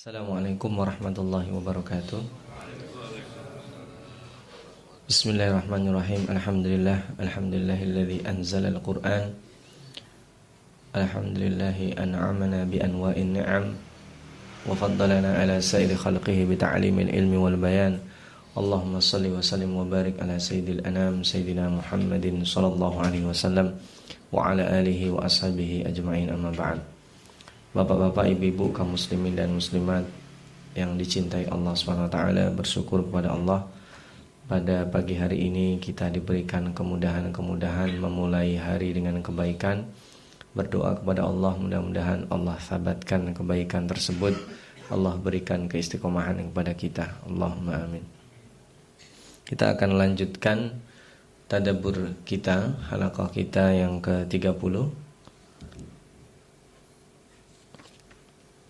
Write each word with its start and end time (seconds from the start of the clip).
Assalamualaikum 0.00 0.80
warahmatullahi 0.80 1.52
wabarakatuh 1.52 2.24
Bismillahirrahmanirrahim 5.04 6.24
Alhamdulillah 6.24 7.20
Alhamdulillahilladzi 7.20 8.24
anzala 8.24 8.72
al-Quran 8.72 9.36
Alhamdulillahi 10.96 12.00
an'amana 12.00 12.64
bi 12.64 12.80
anwa'in 12.80 13.44
ni'am 13.44 13.76
Wa 14.64 14.72
faddalana 14.72 15.36
ala 15.36 15.60
sairi 15.60 15.92
khalqihi 15.92 16.48
bi 16.48 16.56
ta'limil 16.56 17.12
ilmi 17.12 17.36
wal 17.36 17.60
bayan 17.60 18.00
Allahumma 18.56 19.04
salli 19.04 19.28
wa 19.28 19.44
sallim 19.44 19.76
wa 19.76 19.84
barik 19.84 20.16
ala 20.16 20.40
sayyidil 20.40 20.80
anam 20.88 21.20
Sayyidina 21.20 21.68
Muhammadin 21.68 22.40
sallallahu 22.40 23.04
alaihi 23.04 23.28
wasallam 23.28 23.76
Wa 24.32 24.48
ala 24.48 24.64
alihi 24.64 25.12
wa 25.12 25.28
ashabihi 25.28 25.84
ajma'in 25.92 26.32
amma 26.32 26.56
ba'd 26.56 26.99
Bapak-bapak, 27.70 28.26
ibu-ibu, 28.34 28.74
kaum 28.74 28.98
muslimin 28.98 29.38
dan 29.38 29.54
muslimat 29.54 30.02
yang 30.74 30.98
dicintai 30.98 31.46
Allah 31.46 31.70
SWT 31.70 32.18
bersyukur 32.58 33.06
kepada 33.06 33.30
Allah. 33.30 33.62
Pada 34.50 34.90
pagi 34.90 35.14
hari 35.14 35.46
ini 35.46 35.78
kita 35.78 36.10
diberikan 36.10 36.74
kemudahan-kemudahan 36.74 37.94
memulai 38.02 38.58
hari 38.58 38.90
dengan 38.90 39.22
kebaikan. 39.22 39.86
Berdoa 40.50 40.98
kepada 40.98 41.22
Allah 41.22 41.54
mudah-mudahan 41.54 42.26
Allah 42.34 42.58
sabatkan 42.58 43.38
kebaikan 43.38 43.86
tersebut. 43.86 44.34
Allah 44.90 45.14
berikan 45.14 45.70
keistiqomahan 45.70 46.42
kepada 46.50 46.74
kita. 46.74 47.22
Allahumma 47.22 47.86
amin. 47.86 48.02
Kita 49.46 49.78
akan 49.78 49.94
lanjutkan 49.94 50.74
tadabur 51.46 52.18
kita 52.26 52.82
halaqah 52.90 53.30
kita 53.30 53.78
yang 53.78 54.02
ke-30 54.02 54.99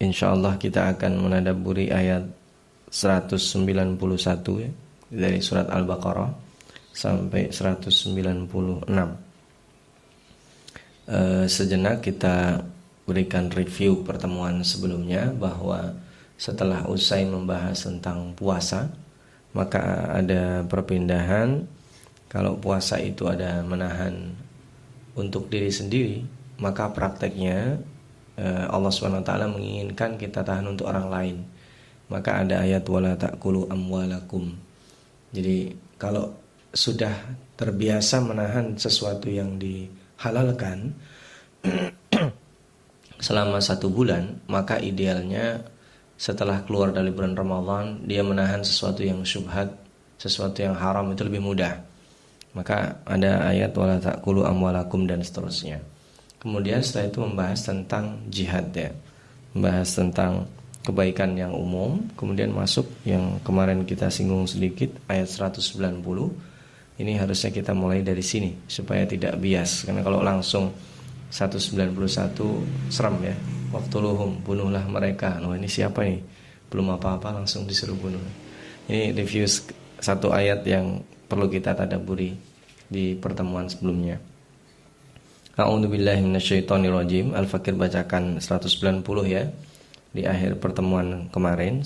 insyaallah 0.01 0.57
kita 0.57 0.97
akan 0.97 1.29
menadaburi 1.29 1.93
ayat 1.93 2.25
191 2.89 4.01
ya, 4.65 4.71
dari 5.13 5.39
surat 5.39 5.69
Al-Baqarah 5.69 6.33
sampai 6.91 7.53
196. 7.53 8.89
E, 11.07 11.19
sejenak 11.47 12.03
kita 12.03 12.65
berikan 13.05 13.53
review 13.53 14.03
pertemuan 14.03 14.65
sebelumnya 14.65 15.31
bahwa 15.37 15.93
setelah 16.41 16.89
usai 16.89 17.29
membahas 17.29 17.85
tentang 17.85 18.33
puasa, 18.33 18.89
maka 19.53 20.09
ada 20.17 20.65
perpindahan 20.65 21.63
kalau 22.31 22.57
puasa 22.57 22.97
itu 23.03 23.27
ada 23.29 23.61
menahan 23.67 24.33
untuk 25.19 25.51
diri 25.51 25.69
sendiri, 25.69 26.23
maka 26.63 26.87
prakteknya 26.91 27.77
Eh, 27.77 28.00
Allah 28.41 28.89
SWT 28.89 29.29
menginginkan 29.53 30.17
kita 30.17 30.41
tahan 30.41 30.65
untuk 30.73 30.89
orang 30.89 31.09
lain. 31.13 31.37
Maka 32.11 32.43
ada 32.43 32.65
ayat 32.65 32.83
wala 32.89 33.15
ta'kulu 33.15 33.71
amwalakum. 33.71 34.57
Jadi 35.31 35.71
kalau 36.01 36.33
sudah 36.75 37.13
terbiasa 37.55 38.25
menahan 38.25 38.75
sesuatu 38.75 39.31
yang 39.31 39.61
dihalalkan 39.61 40.97
selama 43.27 43.61
satu 43.61 43.93
bulan 43.93 44.41
maka 44.49 44.81
idealnya 44.81 45.61
setelah 46.17 46.65
keluar 46.65 46.95
dari 46.95 47.13
bulan 47.13 47.37
Ramadan 47.37 48.01
dia 48.07 48.25
menahan 48.25 48.65
sesuatu 48.65 49.05
yang 49.05 49.23
syubhat 49.27 49.71
sesuatu 50.17 50.63
yang 50.65 50.75
haram 50.75 51.13
itu 51.13 51.23
lebih 51.27 51.43
mudah. 51.43 51.85
Maka 52.51 52.99
ada 53.07 53.47
ayat 53.47 53.71
wala 53.79 54.03
ta'kulu 54.03 54.43
amwalakum 54.43 55.07
dan 55.07 55.23
seterusnya 55.23 55.79
Kemudian 56.41 56.81
setelah 56.81 57.13
itu 57.13 57.21
membahas 57.21 57.61
tentang 57.69 58.17
jihad 58.33 58.73
ya. 58.73 58.97
Membahas 59.53 59.93
tentang 59.93 60.49
kebaikan 60.81 61.37
yang 61.37 61.53
umum, 61.53 62.01
kemudian 62.17 62.49
masuk 62.57 62.89
yang 63.05 63.37
kemarin 63.45 63.85
kita 63.85 64.09
singgung 64.09 64.49
sedikit 64.49 64.89
ayat 65.05 65.29
190. 65.29 66.01
Ini 67.01 67.13
harusnya 67.21 67.53
kita 67.53 67.77
mulai 67.77 68.01
dari 68.01 68.25
sini 68.25 68.57
supaya 68.69 69.05
tidak 69.05 69.37
bias 69.37 69.85
karena 69.85 70.01
kalau 70.01 70.25
langsung 70.25 70.73
191 71.29 71.93
serem 72.89 73.17
ya. 73.21 73.37
Waktu 73.71 73.97
luhum 74.01 74.41
bunuhlah 74.41 74.83
mereka. 74.89 75.39
Nah, 75.39 75.55
ini 75.55 75.69
siapa 75.69 76.03
nih? 76.03 76.25
Belum 76.73 76.91
apa-apa 76.97 77.37
langsung 77.37 77.69
disuruh 77.69 77.95
bunuh. 77.95 78.23
Ini 78.89 79.13
review 79.15 79.45
satu 80.01 80.33
ayat 80.33 80.65
yang 80.65 81.05
perlu 81.29 81.47
kita 81.47 81.77
tadaburi 81.77 82.35
di 82.91 83.15
pertemuan 83.15 83.71
sebelumnya. 83.71 84.30
A'udzubillahi 85.61 86.25
minasyaitonirrajim. 86.25 87.37
Al-Fakir 87.37 87.77
bacakan 87.77 88.41
190 88.41 89.05
ya 89.29 89.45
di 90.17 90.25
akhir 90.25 90.57
pertemuan 90.57 91.29
kemarin. 91.29 91.85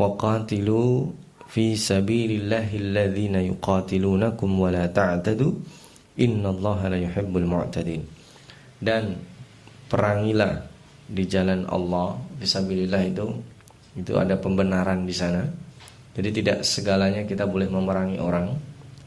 Waqatilu 0.00 1.12
fi 1.52 1.76
sabilillahi 1.76 2.80
alladhina 2.80 3.44
yuqatilunakum 3.44 4.50
wa 4.56 4.72
la 4.72 4.88
ta'tadu 4.88 5.52
innallaha 6.16 6.88
la 6.88 6.98
yuhibbul 6.98 7.44
mu'tadin. 7.44 8.00
Dan 8.80 9.20
perangilah 9.92 10.64
di 11.08 11.24
jalan 11.28 11.68
Allah 11.68 12.16
fisabilillah 12.40 13.02
itu 13.04 13.26
itu 13.98 14.12
ada 14.16 14.38
pembenaran 14.40 15.04
di 15.04 15.12
sana. 15.12 15.44
Jadi 16.14 16.30
tidak 16.42 16.64
segalanya 16.64 17.22
kita 17.28 17.44
boleh 17.44 17.68
memerangi 17.68 18.16
orang. 18.16 18.54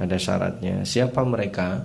Ada 0.02 0.18
syaratnya. 0.18 0.82
Siapa 0.82 1.22
mereka? 1.22 1.82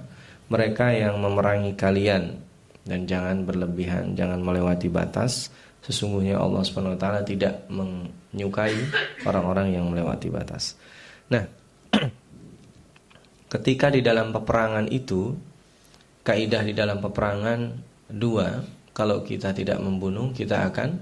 Mereka 0.46 0.94
yang 0.94 1.18
memerangi 1.18 1.74
kalian 1.74 2.38
dan 2.86 3.02
jangan 3.04 3.42
berlebihan, 3.42 4.14
jangan 4.14 4.38
melewati 4.38 4.86
batas. 4.86 5.50
Sesungguhnya 5.82 6.38
Allah 6.38 6.62
Subhanahu 6.62 6.94
wa 6.94 7.00
taala 7.00 7.20
tidak 7.22 7.66
menyukai 7.70 8.74
orang-orang 9.26 9.74
yang 9.74 9.86
melewati 9.90 10.30
batas. 10.30 10.78
Nah, 11.30 11.46
ketika 13.54 13.90
di 13.90 14.02
dalam 14.02 14.30
peperangan 14.30 14.86
itu 14.90 15.34
kaidah 16.26 16.62
di 16.62 16.74
dalam 16.74 16.98
peperangan 17.02 17.58
dua, 18.10 18.62
kalau 18.94 19.22
kita 19.22 19.54
tidak 19.54 19.78
membunuh, 19.82 20.30
kita 20.34 20.66
akan 20.70 20.98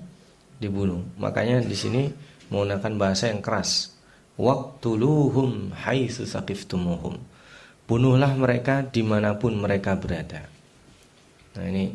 dibunuh. 0.60 1.04
Makanya 1.20 1.64
di 1.64 1.76
sini 1.76 2.08
menggunakan 2.48 2.92
bahasa 2.96 3.28
yang 3.32 3.44
keras. 3.44 3.92
Waqtuluhum 4.34 5.72
haitsu 5.72 6.26
saqiftumuhum 6.26 7.33
Bunuhlah 7.84 8.32
mereka 8.40 8.80
di 8.80 9.04
mana 9.04 9.36
pun 9.36 9.60
mereka 9.60 10.00
berada. 10.00 10.48
Nah 11.54 11.64
ini 11.68 11.92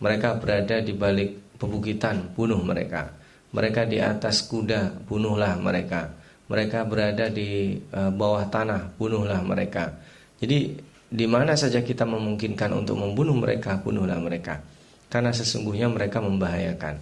mereka 0.00 0.36
berada 0.40 0.80
di 0.80 0.96
balik 0.96 1.56
pebukitan, 1.60 2.32
bunuh 2.32 2.60
mereka. 2.60 3.12
Mereka 3.52 3.88
di 3.88 4.00
atas 4.00 4.44
kuda, 4.48 5.04
bunuhlah 5.08 5.56
mereka. 5.60 6.12
Mereka 6.46 6.88
berada 6.88 7.28
di 7.28 7.76
uh, 7.92 8.12
bawah 8.12 8.48
tanah, 8.48 8.96
bunuhlah 8.96 9.40
mereka. 9.44 9.92
Jadi 10.40 10.76
di 11.06 11.26
mana 11.28 11.56
saja 11.56 11.80
kita 11.80 12.04
memungkinkan 12.04 12.72
untuk 12.72 13.00
membunuh 13.00 13.36
mereka, 13.36 13.80
bunuhlah 13.80 14.20
mereka. 14.20 14.60
Karena 15.08 15.32
sesungguhnya 15.32 15.88
mereka 15.88 16.20
membahayakan. 16.20 16.94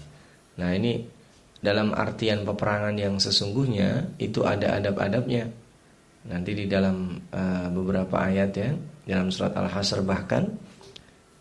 Nah 0.60 0.70
ini 0.74 1.02
dalam 1.64 1.96
artian 1.96 2.44
peperangan 2.44 2.94
yang 2.94 3.16
sesungguhnya 3.16 4.20
itu 4.20 4.44
ada 4.44 4.76
adab-adabnya 4.76 5.48
Nanti 6.24 6.56
di 6.56 6.64
dalam 6.64 7.20
uh, 7.32 7.68
beberapa 7.68 8.16
ayat 8.24 8.50
ya, 8.56 8.70
dalam 9.04 9.28
surat 9.28 9.52
Al-Hasr 9.52 10.00
bahkan 10.00 10.48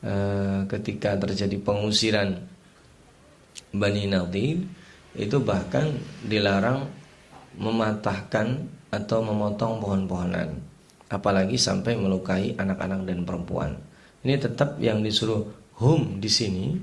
uh, 0.03 0.67
ketika 0.67 1.15
terjadi 1.15 1.55
pengusiran 1.63 2.35
Bani 3.73 4.05
Nadir 4.05 4.59
itu 5.13 5.37
bahkan 5.39 5.93
dilarang 6.25 6.89
mematahkan 7.57 8.65
atau 8.89 9.21
memotong 9.21 9.81
pohon-pohonan 9.81 10.57
apalagi 11.13 11.57
sampai 11.61 11.93
melukai 11.93 12.57
anak-anak 12.57 13.05
dan 13.05 13.19
perempuan. 13.21 13.71
Ini 14.25 14.41
tetap 14.41 14.81
yang 14.81 15.05
disuruh 15.05 15.45
hum 15.77 16.17
di 16.17 16.29
sini 16.29 16.73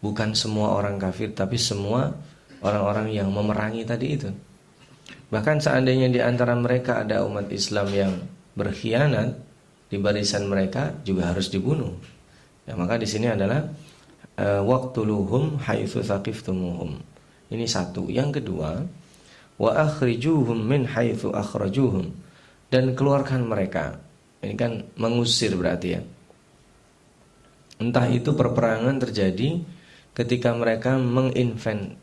bukan 0.00 0.32
semua 0.32 0.76
orang 0.80 0.96
kafir 0.96 1.36
tapi 1.36 1.60
semua 1.60 2.08
orang-orang 2.64 3.12
yang 3.12 3.28
memerangi 3.28 3.84
tadi 3.84 4.06
itu. 4.16 4.30
Bahkan 5.34 5.58
seandainya 5.58 6.06
di 6.14 6.22
antara 6.22 6.54
mereka 6.54 7.02
ada 7.02 7.26
umat 7.26 7.50
Islam 7.50 7.90
yang 7.90 8.14
berkhianat 8.54 9.34
di 9.90 9.98
barisan 9.98 10.46
mereka 10.46 10.94
juga 11.02 11.34
harus 11.34 11.50
dibunuh. 11.50 11.90
Ya, 12.62 12.78
maka 12.78 12.94
di 12.94 13.02
sini 13.10 13.26
adalah 13.26 13.66
uh, 14.38 14.62
waqtuluhum 14.62 15.58
haitsu 15.58 16.06
thaqiftumuhum. 16.06 17.02
Ini 17.50 17.66
satu. 17.66 18.06
Yang 18.06 18.38
kedua, 18.38 18.78
wa 19.58 19.70
akhrijuhum 19.74 20.54
min 20.54 20.86
haitsu 20.86 21.34
akhrajuhum 21.34 22.14
dan 22.70 22.94
keluarkan 22.94 23.42
mereka. 23.50 23.98
Ini 24.38 24.54
kan 24.54 24.86
mengusir 24.94 25.50
berarti 25.58 25.98
ya. 25.98 26.00
Entah 27.82 28.06
itu 28.06 28.38
perperangan 28.38 29.02
terjadi 29.02 29.58
ketika 30.14 30.54
mereka 30.54 30.94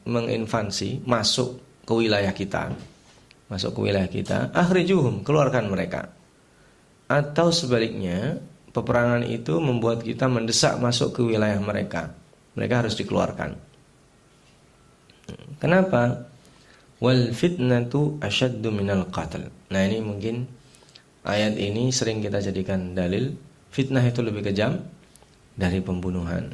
menginvasi 0.03 0.99
masuk 1.07 1.63
ke 1.87 1.95
wilayah 1.95 2.35
kita 2.35 2.75
masuk 3.51 3.75
ke 3.75 3.79
wilayah 3.91 4.07
kita, 4.07 4.55
akhrijuhum, 4.55 5.27
keluarkan 5.27 5.67
mereka. 5.67 6.15
Atau 7.11 7.51
sebaliknya, 7.51 8.39
peperangan 8.71 9.27
itu 9.27 9.59
membuat 9.59 10.07
kita 10.07 10.31
mendesak 10.31 10.79
masuk 10.79 11.19
ke 11.19 11.21
wilayah 11.27 11.59
mereka. 11.59 12.15
Mereka 12.55 12.87
harus 12.87 12.95
dikeluarkan. 12.95 13.59
Kenapa? 15.59 16.31
wal 17.01 17.33
fitnatu 17.33 18.21
asyaddu 18.21 18.69
minal 18.69 19.09
qatl. 19.09 19.49
Nah, 19.73 19.81
ini 19.81 19.99
mungkin 19.99 20.45
ayat 21.25 21.57
ini 21.57 21.89
sering 21.89 22.21
kita 22.21 22.39
jadikan 22.39 22.93
dalil 22.93 23.33
fitnah 23.73 24.05
itu 24.05 24.21
lebih 24.21 24.45
kejam 24.45 24.77
dari 25.57 25.81
pembunuhan. 25.81 26.53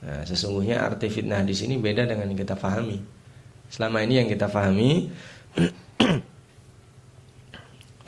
Nah, 0.00 0.24
sesungguhnya 0.24 0.80
arti 0.80 1.12
fitnah 1.12 1.44
di 1.44 1.52
sini 1.52 1.76
beda 1.76 2.08
dengan 2.08 2.32
yang 2.32 2.40
kita 2.40 2.56
pahami. 2.56 2.98
Selama 3.68 4.00
ini 4.00 4.24
yang 4.24 4.28
kita 4.32 4.48
pahami 4.48 5.12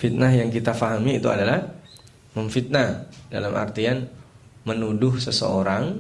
fitnah 0.01 0.33
yang 0.33 0.49
kita 0.49 0.73
pahami 0.77 1.19
itu 1.19 1.29
adalah 1.29 1.65
memfitnah 2.39 3.11
dalam 3.29 3.53
artian 3.59 4.07
menuduh 4.63 5.17
seseorang 5.19 5.99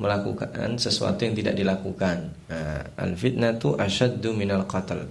melakukan 0.00 0.80
sesuatu 0.80 1.28
yang 1.28 1.36
tidak 1.36 1.54
dilakukan. 1.60 2.32
Nah, 2.48 2.96
al 2.96 3.12
fitnatu 3.20 3.76
asyaddu 3.76 4.32
minal 4.32 4.64
qatl. 4.64 5.04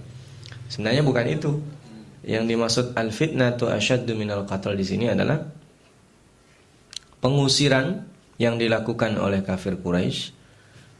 Sebenarnya 0.66 1.06
bukan 1.06 1.26
itu. 1.30 1.52
Yang 2.26 2.44
dimaksud 2.52 2.86
al 2.98 3.14
fitnatu 3.14 3.70
asyaddu 3.70 4.18
minal 4.18 4.42
qatl 4.44 4.74
di 4.74 4.84
sini 4.84 5.06
adalah 5.08 5.38
pengusiran 7.22 8.02
yang 8.40 8.56
dilakukan 8.56 9.20
oleh 9.20 9.44
kafir 9.44 9.76
Quraisy, 9.76 10.32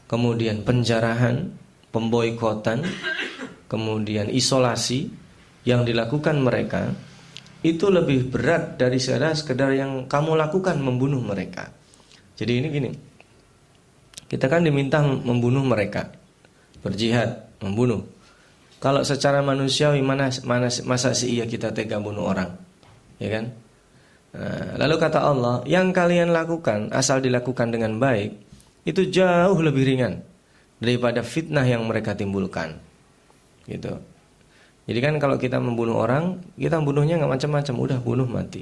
kemudian 0.05 0.61
penjarahan, 0.61 1.49
pemboikotan, 1.89 2.85
kemudian 3.71 4.27
isolasi 4.27 5.07
yang 5.63 5.87
dilakukan 5.87 6.43
mereka 6.43 6.91
itu 7.63 7.87
lebih 7.87 8.27
berat 8.27 8.75
dari 8.75 8.99
sekedar 8.99 9.71
yang 9.71 10.11
kamu 10.11 10.35
lakukan 10.35 10.75
membunuh 10.83 11.23
mereka. 11.23 11.71
Jadi 12.35 12.51
ini 12.59 12.67
gini, 12.67 12.91
kita 14.27 14.51
kan 14.51 14.67
diminta 14.67 14.99
membunuh 14.99 15.63
mereka, 15.63 16.11
berjihad, 16.83 17.47
membunuh. 17.63 18.03
Kalau 18.81 19.05
secara 19.05 19.45
manusiawi 19.45 20.01
mana, 20.01 20.33
mana 20.41 20.67
masa 20.89 21.13
sih 21.13 21.37
iya 21.37 21.45
kita 21.45 21.69
tega 21.69 22.01
bunuh 22.01 22.25
orang, 22.25 22.49
ya 23.21 23.29
kan? 23.29 23.45
Nah, 24.31 24.81
lalu 24.81 24.95
kata 24.97 25.21
Allah, 25.21 25.61
yang 25.69 25.93
kalian 25.93 26.33
lakukan 26.33 26.89
asal 26.89 27.21
dilakukan 27.21 27.69
dengan 27.69 28.01
baik 28.01 28.33
itu 28.89 29.05
jauh 29.13 29.61
lebih 29.61 29.85
ringan 29.85 30.25
daripada 30.81 31.21
fitnah 31.21 31.61
yang 31.61 31.85
mereka 31.85 32.17
timbulkan, 32.17 32.81
gitu. 33.71 33.95
Jadi 34.89 34.99
kan 34.99 35.15
kalau 35.21 35.37
kita 35.39 35.61
membunuh 35.61 36.03
orang, 36.03 36.41
kita 36.57 36.81
membunuhnya 36.81 37.21
nggak 37.21 37.33
macam-macam, 37.39 37.75
udah 37.79 37.99
bunuh 38.01 38.27
mati, 38.27 38.61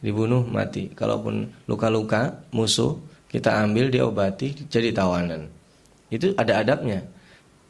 dibunuh 0.00 0.46
mati. 0.46 0.88
Kalaupun 0.94 1.50
luka-luka 1.68 2.40
musuh 2.54 2.96
kita 3.28 3.60
ambil 3.64 3.92
diobati 3.92 4.68
jadi 4.68 4.92
tawanan. 4.92 5.48
Itu 6.12 6.36
ada 6.36 6.60
adabnya. 6.60 7.04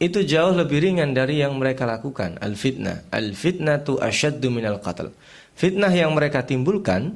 Itu 0.03 0.26
jauh 0.26 0.50
lebih 0.50 0.82
ringan 0.82 1.14
dari 1.14 1.38
yang 1.38 1.55
mereka 1.55 1.87
lakukan. 1.87 2.35
Al 2.43 2.59
fitnah, 2.59 3.06
al 3.14 3.38
fitnah 3.38 3.87
tu 3.87 4.03
asyaddu 4.03 4.50
minal 4.50 4.82
qatl. 4.82 5.14
Fitnah 5.55 5.94
yang 5.94 6.11
mereka 6.11 6.43
timbulkan 6.43 7.14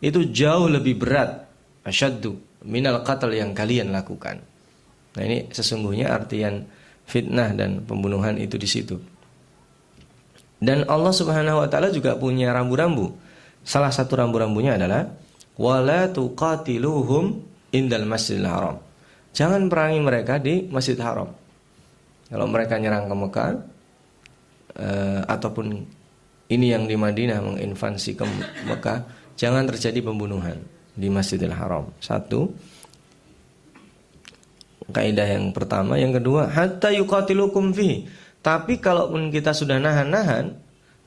itu 0.00 0.32
jauh 0.32 0.72
lebih 0.72 0.96
berat 0.96 1.44
asyaddu 1.84 2.40
minal 2.64 3.04
qatl 3.04 3.28
yang 3.36 3.52
kalian 3.52 3.92
lakukan. 3.92 4.40
Nah 5.12 5.22
ini 5.22 5.52
sesungguhnya 5.52 6.08
artian 6.08 6.64
fitnah 7.06 7.52
dan 7.52 7.82
pembunuhan 7.84 8.38
itu 8.38 8.56
di 8.56 8.68
situ. 8.68 8.96
Dan 10.62 10.86
Allah 10.86 11.10
Subhanahu 11.10 11.58
wa 11.62 11.68
taala 11.68 11.90
juga 11.90 12.14
punya 12.14 12.54
rambu-rambu. 12.54 13.14
Salah 13.66 13.90
satu 13.90 14.14
rambu-rambunya 14.18 14.78
adalah 14.78 15.10
wala 15.58 16.06
tuqatiluhum 16.10 17.42
indal 17.74 18.06
masjidil 18.06 18.46
haram. 18.46 18.76
Jangan 19.32 19.66
perangi 19.66 19.98
mereka 19.98 20.38
di 20.38 20.68
masjid 20.70 20.94
haram. 21.02 21.32
Kalau 22.28 22.46
mereka 22.48 22.80
nyerang 22.80 23.10
ke 23.10 23.14
Mekah 23.16 23.50
uh, 24.76 25.20
ataupun 25.28 25.84
ini 26.52 26.66
yang 26.72 26.84
di 26.84 26.96
Madinah 26.96 27.40
menginvasi 27.40 28.12
ke 28.12 28.24
Mekah, 28.68 29.04
jangan 29.36 29.64
terjadi 29.68 30.04
pembunuhan 30.04 30.60
di 30.92 31.08
Masjidil 31.08 31.52
Haram. 31.52 31.88
Satu, 31.96 32.52
kaidah 34.92 35.26
yang 35.26 35.50
pertama, 35.56 35.96
yang 35.96 36.12
kedua, 36.12 36.46
hatta 36.52 36.92
yuqatilukum 36.92 37.72
fi. 37.72 38.06
Tapi 38.42 38.78
kalaupun 38.78 39.32
kita 39.32 39.56
sudah 39.56 39.80
nahan-nahan 39.80 40.54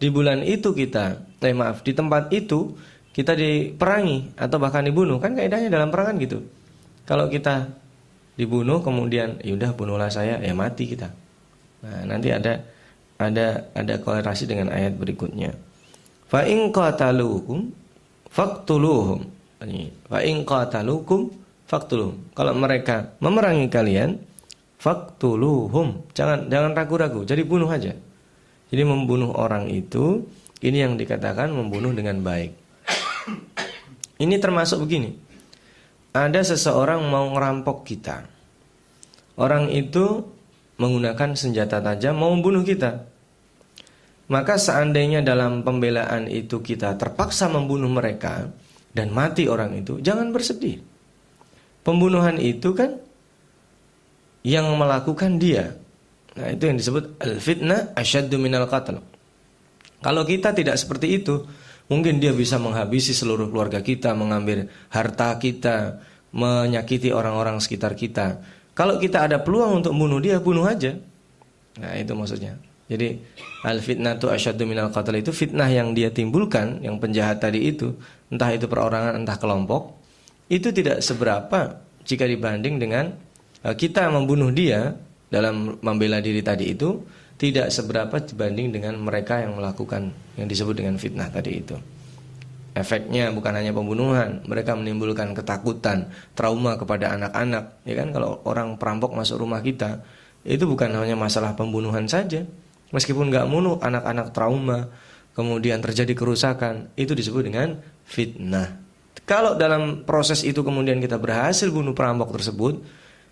di 0.01 0.07
bulan 0.09 0.41
itu 0.43 0.73
kita, 0.75 1.21
eh 1.39 1.55
maaf, 1.55 1.85
di 1.85 1.93
tempat 1.93 2.33
itu 2.33 2.73
kita 3.15 3.31
diperangi 3.31 4.35
atau 4.35 4.57
bahkan 4.59 4.83
dibunuh. 4.83 5.21
Kan 5.23 5.39
kaidahnya 5.39 5.71
dalam 5.71 5.93
perangan 5.93 6.19
gitu. 6.19 6.43
Kalau 7.07 7.31
kita 7.31 7.69
dibunuh 8.35 8.83
kemudian 8.83 9.39
yaudah 9.39 9.71
bunuhlah 9.71 10.11
saya 10.11 10.35
ya 10.43 10.51
mati 10.51 10.91
kita. 10.91 11.15
Nah 11.85 12.03
nanti 12.03 12.35
ada 12.35 12.59
ada 13.15 13.71
ada 13.71 13.93
kolerasi 14.03 14.51
dengan 14.51 14.75
ayat 14.75 14.99
berikutnya. 14.99 15.55
Fa 16.27 16.43
in 16.43 16.75
qataluhum 16.75 17.71
faqtuluhum 18.27 19.23
fa 20.11 20.19
faqtuluhum 21.65 22.33
kalau 22.37 22.53
mereka 22.53 23.13
memerangi 23.21 23.67
kalian 23.69 24.21
faqtuluhum 24.81 26.09
jangan 26.13 26.49
jangan 26.49 26.71
ragu-ragu 26.77 27.25
jadi 27.25 27.41
bunuh 27.45 27.69
aja 27.69 27.93
jadi 28.69 28.83
membunuh 28.85 29.33
orang 29.37 29.69
itu 29.69 30.25
ini 30.61 30.81
yang 30.81 30.97
dikatakan 30.97 31.53
membunuh 31.53 31.93
dengan 31.93 32.21
baik 32.21 32.65
ini 34.15 34.35
termasuk 34.39 34.87
begini. 34.87 35.11
Ada 36.15 36.55
seseorang 36.55 37.03
mau 37.11 37.27
ngerampok 37.35 37.83
kita. 37.83 38.23
Orang 39.35 39.67
itu 39.67 40.23
menggunakan 40.79 41.35
senjata 41.35 41.83
tajam 41.83 42.15
mau 42.15 42.31
membunuh 42.31 42.63
kita. 42.63 43.11
Maka 44.31 44.55
seandainya 44.55 45.21
dalam 45.21 45.61
pembelaan 45.61 46.31
itu 46.31 46.63
kita 46.63 46.95
terpaksa 46.95 47.51
membunuh 47.51 47.91
mereka 47.91 48.49
dan 48.95 49.11
mati 49.11 49.45
orang 49.51 49.75
itu, 49.75 49.99
jangan 49.99 50.31
bersedih. 50.31 50.79
Pembunuhan 51.85 52.41
itu 52.41 52.73
kan 52.73 52.97
yang 54.41 54.73
melakukan 54.73 55.37
dia. 55.37 55.77
Nah, 56.35 56.49
itu 56.51 56.65
yang 56.65 56.75
disebut 56.81 57.21
al-fitnah 57.21 57.93
asyaddu 57.93 58.41
minal 58.41 58.65
qatl. 58.65 58.99
Kalau 60.01 60.25
kita 60.25 60.51
tidak 60.51 60.75
seperti 60.75 61.21
itu, 61.21 61.45
Mungkin 61.85 62.17
dia 62.17 62.33
bisa 62.33 62.57
menghabisi 62.57 63.13
seluruh 63.13 63.53
keluarga 63.53 63.77
kita, 63.85 64.17
mengambil 64.17 64.65
harta 64.89 65.37
kita, 65.37 66.01
menyakiti 66.33 67.13
orang-orang 67.13 67.61
sekitar 67.61 67.93
kita. 67.93 68.41
Kalau 68.73 68.97
kita 68.97 69.29
ada 69.29 69.37
peluang 69.37 69.85
untuk 69.85 69.93
bunuh 69.93 70.17
dia, 70.17 70.41
bunuh 70.41 70.65
aja. 70.65 70.97
Nah, 71.77 71.93
itu 71.93 72.11
maksudnya. 72.17 72.57
Jadi 72.85 73.17
al 73.65 73.81
fitnah 73.81 74.17
tu 74.17 74.29
asyaddu 74.29 74.65
minal 74.65 74.89
qatl 74.93 75.17
itu 75.17 75.29
fitnah 75.29 75.69
yang 75.69 75.93
dia 75.93 76.09
timbulkan, 76.09 76.81
yang 76.81 76.97
penjahat 76.97 77.41
tadi 77.41 77.69
itu, 77.69 77.93
entah 78.33 78.49
itu 78.49 78.65
perorangan, 78.65 79.21
entah 79.21 79.37
kelompok, 79.37 80.04
itu 80.51 80.69
tidak 80.69 81.01
seberapa 81.01 81.81
jika 82.05 82.29
dibanding 82.29 82.77
dengan 82.77 83.15
eh, 83.65 83.75
kita 83.75 84.09
membunuh 84.13 84.53
dia 84.53 84.93
dalam 85.33 85.81
membela 85.81 86.21
diri 86.21 86.45
tadi 86.45 86.71
itu 86.71 87.01
tidak 87.35 87.67
seberapa 87.73 88.15
dibanding 88.23 88.71
dengan 88.71 88.95
mereka 89.01 89.43
yang 89.43 89.59
melakukan 89.59 90.13
yang 90.39 90.47
disebut 90.47 90.79
dengan 90.79 90.95
fitnah 90.95 91.27
tadi 91.27 91.59
itu. 91.59 91.75
Efeknya 92.75 93.31
bukan 93.31 93.55
hanya 93.55 93.71
pembunuhan, 93.71 94.43
mereka 94.47 94.75
menimbulkan 94.75 95.31
ketakutan, 95.31 96.11
trauma 96.35 96.75
kepada 96.75 97.15
anak-anak. 97.15 97.79
Ya 97.87 97.95
kan 97.95 98.11
kalau 98.11 98.43
orang 98.43 98.75
perampok 98.75 99.15
masuk 99.15 99.39
rumah 99.39 99.63
kita, 99.63 100.03
itu 100.43 100.67
bukan 100.67 100.91
hanya 100.91 101.15
masalah 101.15 101.55
pembunuhan 101.55 102.03
saja. 102.03 102.43
Meskipun 102.91 103.31
nggak 103.31 103.47
bunuh, 103.47 103.79
anak-anak 103.79 104.35
trauma, 104.35 104.91
kemudian 105.31 105.79
terjadi 105.79 106.11
kerusakan, 106.11 106.91
itu 106.99 107.15
disebut 107.15 107.47
dengan 107.47 107.79
fitnah. 108.03 108.84
Kalau 109.23 109.55
dalam 109.55 110.03
proses 110.03 110.43
itu 110.43 110.59
kemudian 110.59 110.99
kita 110.99 111.15
berhasil 111.15 111.71
bunuh 111.71 111.95
perampok 111.95 112.35
tersebut, 112.35 112.83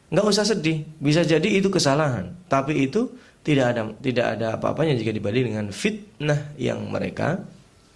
nggak 0.10 0.26
usah 0.26 0.48
sedih, 0.48 0.88
bisa 1.04 1.28
jadi 1.28 1.46
itu 1.60 1.68
kesalahan, 1.68 2.32
tapi 2.48 2.88
itu 2.88 3.12
tidak 3.44 3.76
ada 3.76 3.82
tidak 4.00 4.26
ada 4.40 4.48
apa-apanya 4.56 4.96
jika 4.96 5.12
dibanding 5.12 5.52
dengan 5.52 5.68
fitnah 5.76 6.56
yang 6.56 6.80
mereka 6.88 7.44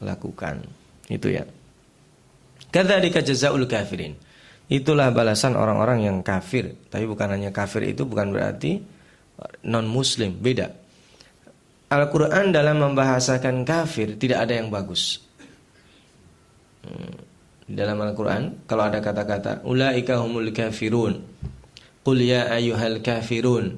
lakukan. 0.04 0.62
Itu 1.08 1.32
ya. 1.32 1.48
Kadzalika 2.68 3.24
jazaul 3.24 3.64
kafirin. 3.64 4.20
Itulah 4.68 5.16
balasan 5.16 5.56
orang-orang 5.56 6.04
yang 6.04 6.20
kafir. 6.20 6.76
Tapi 6.92 7.08
bukan 7.08 7.32
hanya 7.32 7.56
kafir 7.56 7.88
itu 7.88 8.04
bukan 8.04 8.36
berarti 8.36 8.84
non 9.64 9.88
muslim, 9.88 10.36
beda. 10.36 10.68
Al-Qur'an 11.88 12.52
dalam 12.52 12.84
membahasakan 12.84 13.64
kafir 13.64 14.20
tidak 14.20 14.44
ada 14.44 14.60
yang 14.60 14.68
bagus. 14.68 15.24
Hmm. 16.84 17.27
Dalam 17.68 18.00
Al-Qur'an 18.00 18.64
kalau 18.64 18.88
ada 18.88 19.04
kata-kata 19.04 19.68
ulaika 19.68 20.24
humul 20.24 20.56
kafirun. 20.56 21.20
Qul 22.02 22.18
ya 22.24 22.48
ayyuhal 22.48 23.04
kafirun 23.04 23.76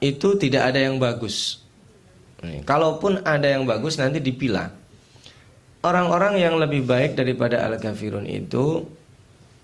itu 0.00 0.28
tidak 0.36 0.72
ada 0.72 0.80
yang 0.84 1.00
bagus. 1.00 1.60
kalaupun 2.40 3.20
ada 3.20 3.44
yang 3.44 3.68
bagus 3.68 4.00
nanti 4.00 4.16
dipilah. 4.16 4.72
Orang-orang 5.84 6.40
yang 6.40 6.56
lebih 6.56 6.88
baik 6.88 7.12
daripada 7.16 7.68
al-kafirun 7.68 8.24
itu 8.24 8.84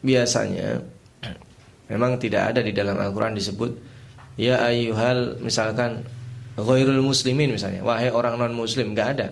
biasanya 0.05 0.81
memang 1.93 2.21
tidak 2.21 2.53
ada 2.53 2.61
di 2.61 2.77
dalam 2.77 3.01
Al-Qur'an 3.01 3.33
disebut 3.33 3.77
ya 4.37 4.61
ayyuhal 4.61 5.41
misalkan 5.41 6.05
ghairul 6.57 7.05
muslimin 7.05 7.53
misalnya, 7.53 7.85
wahai 7.85 8.09
orang 8.09 8.41
non 8.41 8.57
muslim, 8.57 8.97
nggak 8.97 9.09
ada. 9.19 9.29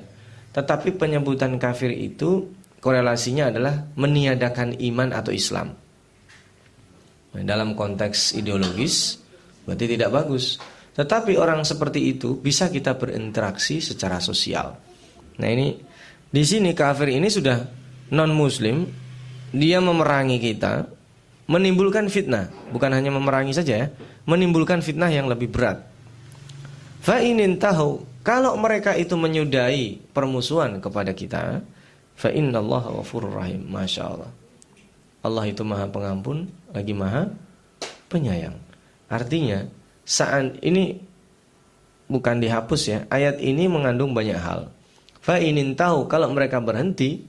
Tetapi 0.52 1.00
penyebutan 1.00 1.56
kafir 1.56 1.90
itu 1.90 2.52
korelasinya 2.84 3.48
adalah 3.48 3.88
meniadakan 3.96 4.76
iman 4.76 5.16
atau 5.16 5.32
Islam. 5.32 5.72
Dalam 7.32 7.72
konteks 7.72 8.36
ideologis 8.36 9.16
berarti 9.64 9.88
tidak 9.88 10.12
bagus. 10.12 10.60
Tetapi 10.92 11.40
orang 11.40 11.64
seperti 11.64 12.12
itu 12.12 12.36
bisa 12.36 12.68
kita 12.68 12.94
berinteraksi 13.00 13.80
secara 13.80 14.20
sosial. 14.20 14.76
Nah 15.40 15.48
ini 15.48 15.74
di 16.28 16.44
sini 16.44 16.76
kafir 16.76 17.16
ini 17.16 17.32
sudah 17.32 17.56
non 18.12 18.30
muslim, 18.36 18.84
dia 19.50 19.80
memerangi 19.80 20.38
kita, 20.38 20.86
menimbulkan 21.48 22.06
fitnah, 22.12 22.52
bukan 22.70 22.92
hanya 22.92 23.10
memerangi 23.10 23.56
saja 23.56 23.74
ya, 23.80 23.88
menimbulkan 24.28 24.84
fitnah 24.84 25.10
yang 25.10 25.26
lebih 25.26 25.50
berat. 25.50 25.82
Fa 27.02 27.18
tahu 27.58 28.06
kalau 28.22 28.54
mereka 28.60 28.94
itu 28.94 29.18
menyudahi 29.18 30.14
permusuhan 30.14 30.78
kepada 30.78 31.10
kita, 31.10 31.64
fa 32.14 32.30
innallaha 32.30 32.94
ghafurur 33.00 33.34
rahim. 33.38 33.66
Masya 33.68 34.02
Allah. 34.06 34.30
Allah 35.24 35.44
itu 35.48 35.64
maha 35.64 35.88
pengampun, 35.88 36.48
lagi 36.70 36.92
maha 36.92 37.32
penyayang. 38.12 38.56
Artinya, 39.08 39.64
saat 40.04 40.60
ini 40.60 41.00
bukan 42.08 42.40
dihapus 42.40 42.82
ya. 42.86 42.98
Ayat 43.08 43.40
ini 43.40 43.64
mengandung 43.66 44.12
banyak 44.12 44.36
hal. 44.36 44.68
Fa 45.24 45.40
tahu 45.40 45.98
kalau 46.12 46.28
mereka 46.36 46.60
berhenti, 46.60 47.24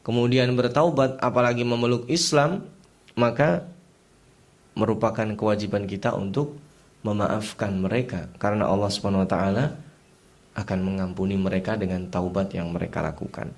kemudian 0.00 0.56
bertaubat, 0.56 1.20
apalagi 1.20 1.60
memeluk 1.68 2.08
Islam, 2.08 2.64
maka 3.12 3.68
merupakan 4.74 5.28
kewajiban 5.36 5.86
kita 5.86 6.16
untuk 6.16 6.58
memaafkan 7.04 7.76
mereka 7.76 8.32
karena 8.40 8.66
Allah 8.66 8.90
Subhanahu 8.90 9.22
wa 9.22 9.30
taala 9.30 9.64
akan 10.56 10.78
mengampuni 10.80 11.36
mereka 11.36 11.76
dengan 11.76 12.08
taubat 12.08 12.50
yang 12.56 12.72
mereka 12.72 13.04
lakukan. 13.04 13.52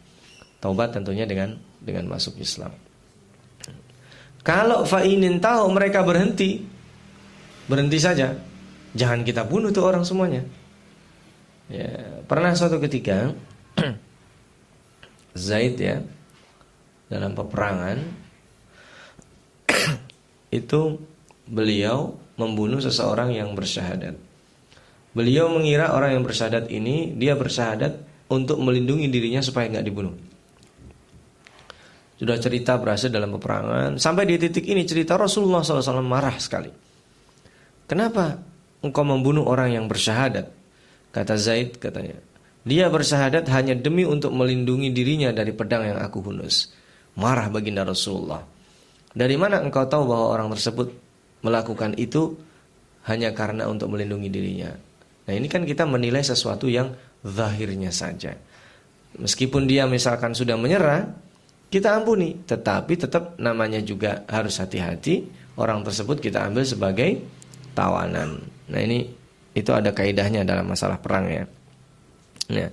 Taubat 0.59 0.97
tentunya 0.97 1.29
dengan 1.29 1.57
dengan 1.79 2.09
masuk 2.11 2.41
Islam. 2.41 2.73
Kalau 4.47 4.87
fa'inin 4.87 5.43
tahu 5.43 5.75
mereka 5.75 6.07
berhenti, 6.07 6.63
berhenti 7.67 7.99
saja. 7.99 8.31
Jangan 8.95 9.27
kita 9.27 9.43
bunuh 9.43 9.75
tuh 9.75 9.85
orang 9.85 10.07
semuanya. 10.07 10.47
Ya, 11.67 12.23
pernah 12.31 12.55
suatu 12.55 12.79
ketika 12.79 13.35
Zaid 15.35 15.75
ya 15.83 15.99
dalam 17.11 17.35
peperangan 17.35 17.99
itu 20.63 20.81
beliau 21.51 22.15
membunuh 22.39 22.79
seseorang 22.79 23.35
yang 23.35 23.51
bersyahadat. 23.59 24.15
Beliau 25.11 25.51
mengira 25.51 25.91
orang 25.91 26.15
yang 26.15 26.23
bersyahadat 26.23 26.71
ini 26.71 27.19
dia 27.19 27.35
bersyahadat 27.35 27.99
untuk 28.31 28.63
melindungi 28.63 29.11
dirinya 29.11 29.43
supaya 29.43 29.67
nggak 29.73 29.87
dibunuh. 29.87 30.15
Sudah 32.17 32.41
cerita 32.41 32.81
berhasil 32.81 33.13
dalam 33.13 33.29
peperangan 33.37 34.01
sampai 34.01 34.25
di 34.25 34.41
titik 34.41 34.65
ini 34.65 34.89
cerita 34.89 35.21
Rasulullah 35.21 35.61
SAW 35.61 36.01
marah 36.01 36.37
sekali. 36.41 36.73
Kenapa 37.85 38.41
engkau 38.81 39.05
membunuh 39.05 39.45
orang 39.45 39.77
yang 39.77 39.85
bersyahadat? 39.85 40.49
Kata 41.13 41.35
Zaid 41.37 41.77
katanya. 41.77 42.17
Dia 42.67 42.91
bersyahadat 42.91 43.47
hanya 43.53 43.79
demi 43.79 44.03
untuk 44.03 44.35
melindungi 44.35 44.91
dirinya 44.91 45.31
dari 45.31 45.55
pedang 45.55 45.87
yang 45.87 45.99
aku 46.03 46.19
hunus. 46.25 46.73
Marah 47.15 47.47
baginda 47.47 47.87
Rasulullah. 47.87 48.43
Dari 49.17 49.37
mana 49.39 49.63
engkau 49.63 49.87
tahu 49.87 50.11
bahwa 50.11 50.27
orang 50.35 50.49
tersebut 50.53 50.93
melakukan 51.41 51.95
itu 51.97 52.37
hanya 53.07 53.31
karena 53.33 53.71
untuk 53.71 53.93
melindungi 53.95 54.29
dirinya? 54.29 54.75
Nah 55.27 55.33
ini 55.33 55.47
kan 55.47 55.63
kita 55.65 55.87
menilai 55.87 56.21
sesuatu 56.27 56.67
yang 56.67 56.93
zahirnya 57.23 57.95
saja. 57.95 58.35
Meskipun 59.17 59.65
dia 59.65 59.89
misalkan 59.89 60.37
sudah 60.37 60.59
menyerah, 60.59 61.09
kita 61.71 61.97
ampuni. 61.97 62.39
Tetapi 62.47 62.93
tetap 62.97 63.39
namanya 63.39 63.83
juga 63.83 64.23
harus 64.31 64.59
hati-hati. 64.59 65.27
Orang 65.57 65.83
tersebut 65.83 66.21
kita 66.21 66.45
ambil 66.45 66.69
sebagai 66.69 67.25
tawanan. 67.73 68.45
Nah 68.69 68.81
ini 68.81 69.09
itu 69.57 69.71
ada 69.73 69.93
kaidahnya 69.97 70.45
dalam 70.45 70.69
masalah 70.69 71.01
perang 71.01 71.27
ya. 71.33 71.45
Nah, 72.53 72.71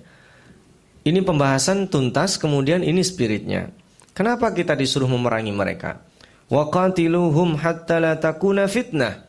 ini 1.07 1.19
pembahasan 1.23 1.87
tuntas 1.87 2.35
kemudian 2.35 2.83
ini 2.83 2.99
spiritnya. 2.99 3.71
Kenapa 4.11 4.51
kita 4.51 4.75
disuruh 4.75 5.07
memerangi 5.07 5.55
mereka? 5.55 6.03
Waqatiluhum 6.51 7.55
hatta 7.57 7.97
la 8.03 8.19
takuna 8.19 8.67
fitnah. 8.67 9.25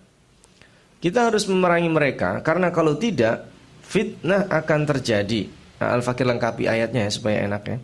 Kita 0.99 1.30
harus 1.30 1.47
memerangi 1.47 1.88
mereka 1.88 2.42
karena 2.42 2.75
kalau 2.75 2.99
tidak 2.99 3.47
fitnah 3.87 4.50
akan 4.50 4.80
terjadi. 4.88 5.47
Nah, 5.78 5.94
Al-Fakir 5.94 6.26
lengkapi 6.26 6.66
ayatnya 6.66 7.06
ya 7.06 7.11
supaya 7.12 7.44
enak 7.47 7.62
ya. 7.71 7.78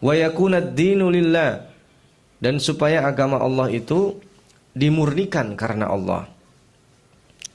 Wa 0.00 0.16
lillah 0.16 1.52
dan 2.40 2.56
supaya 2.56 3.04
agama 3.04 3.36
Allah 3.36 3.68
itu 3.68 4.16
dimurnikan 4.72 5.52
karena 5.54 5.92
Allah. 5.92 6.24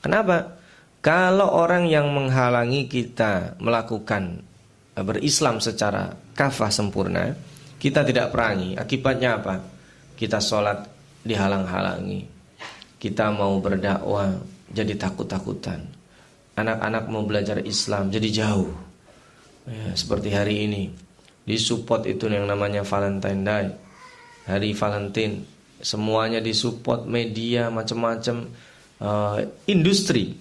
Kenapa? 0.06 0.62
Kalau 1.02 1.50
orang 1.54 1.90
yang 1.90 2.14
menghalangi 2.14 2.86
kita 2.86 3.58
melakukan 3.58 4.46
eh, 4.94 5.02
berislam 5.06 5.58
secara 5.58 6.14
kafah 6.38 6.70
sempurna, 6.70 7.34
kita 7.82 8.06
tidak 8.06 8.30
perangi. 8.30 8.78
Akibatnya 8.78 9.42
apa? 9.42 9.62
Kita 10.14 10.38
sholat 10.38 10.86
dihalang-halangi. 11.26 12.22
Kita 13.02 13.34
mau 13.34 13.58
berdakwah 13.58 14.38
jadi 14.70 14.94
takut-takutan. 14.98 15.82
Anak-anak 16.58 17.10
mau 17.10 17.26
belajar 17.26 17.62
Islam 17.66 18.14
jadi 18.14 18.30
jauh. 18.46 18.70
Ya, 19.66 19.98
seperti 19.98 20.30
hari 20.30 20.70
ini 20.70 21.05
disupport 21.46 22.04
itu 22.10 22.26
yang 22.28 22.50
namanya 22.50 22.82
Valentine 22.82 23.42
Day. 23.46 23.68
Hari 24.46 24.74
Valentine 24.74 25.36
semuanya 25.82 26.42
disupport 26.42 27.06
media 27.06 27.70
macam-macam 27.70 28.50
uh, 29.02 29.38
industri. 29.70 30.34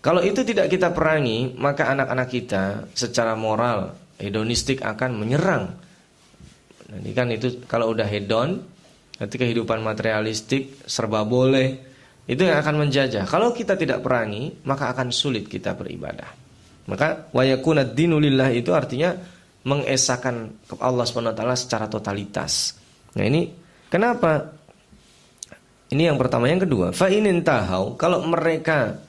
Kalau 0.00 0.24
itu 0.24 0.40
tidak 0.46 0.72
kita 0.72 0.96
perangi, 0.96 1.52
maka 1.60 1.92
anak-anak 1.92 2.28
kita 2.32 2.88
secara 2.96 3.36
moral 3.36 3.92
hedonistik 4.16 4.80
akan 4.80 5.20
menyerang. 5.20 5.76
Nanti 6.88 7.10
kan 7.12 7.28
itu 7.28 7.62
kalau 7.68 7.92
udah 7.92 8.08
hedon, 8.08 8.64
nanti 9.20 9.34
kehidupan 9.36 9.84
materialistik 9.84 10.88
serba 10.88 11.22
boleh, 11.28 11.90
itu 12.24 12.42
yang 12.46 12.56
akan 12.62 12.86
menjajah. 12.86 13.28
Kalau 13.28 13.52
kita 13.52 13.76
tidak 13.76 14.00
perangi, 14.00 14.62
maka 14.64 14.88
akan 14.94 15.12
sulit 15.12 15.50
kita 15.50 15.76
beribadah. 15.76 16.30
Maka 16.88 17.28
wayakuna 17.36 17.84
dinulillah 17.84 18.50
itu 18.56 18.72
artinya 18.72 19.14
mengesahkan 19.66 20.50
Allah 20.80 21.04
SWT 21.04 21.42
secara 21.56 21.86
totalitas. 21.86 22.76
Nah 23.16 23.24
ini 23.26 23.50
kenapa? 23.92 24.56
Ini 25.90 26.06
yang 26.06 26.18
pertama, 26.22 26.46
yang 26.46 26.62
kedua, 26.62 26.94
fa 26.94 27.10
tahau 27.42 27.98
kalau 27.98 28.22
mereka 28.22 29.02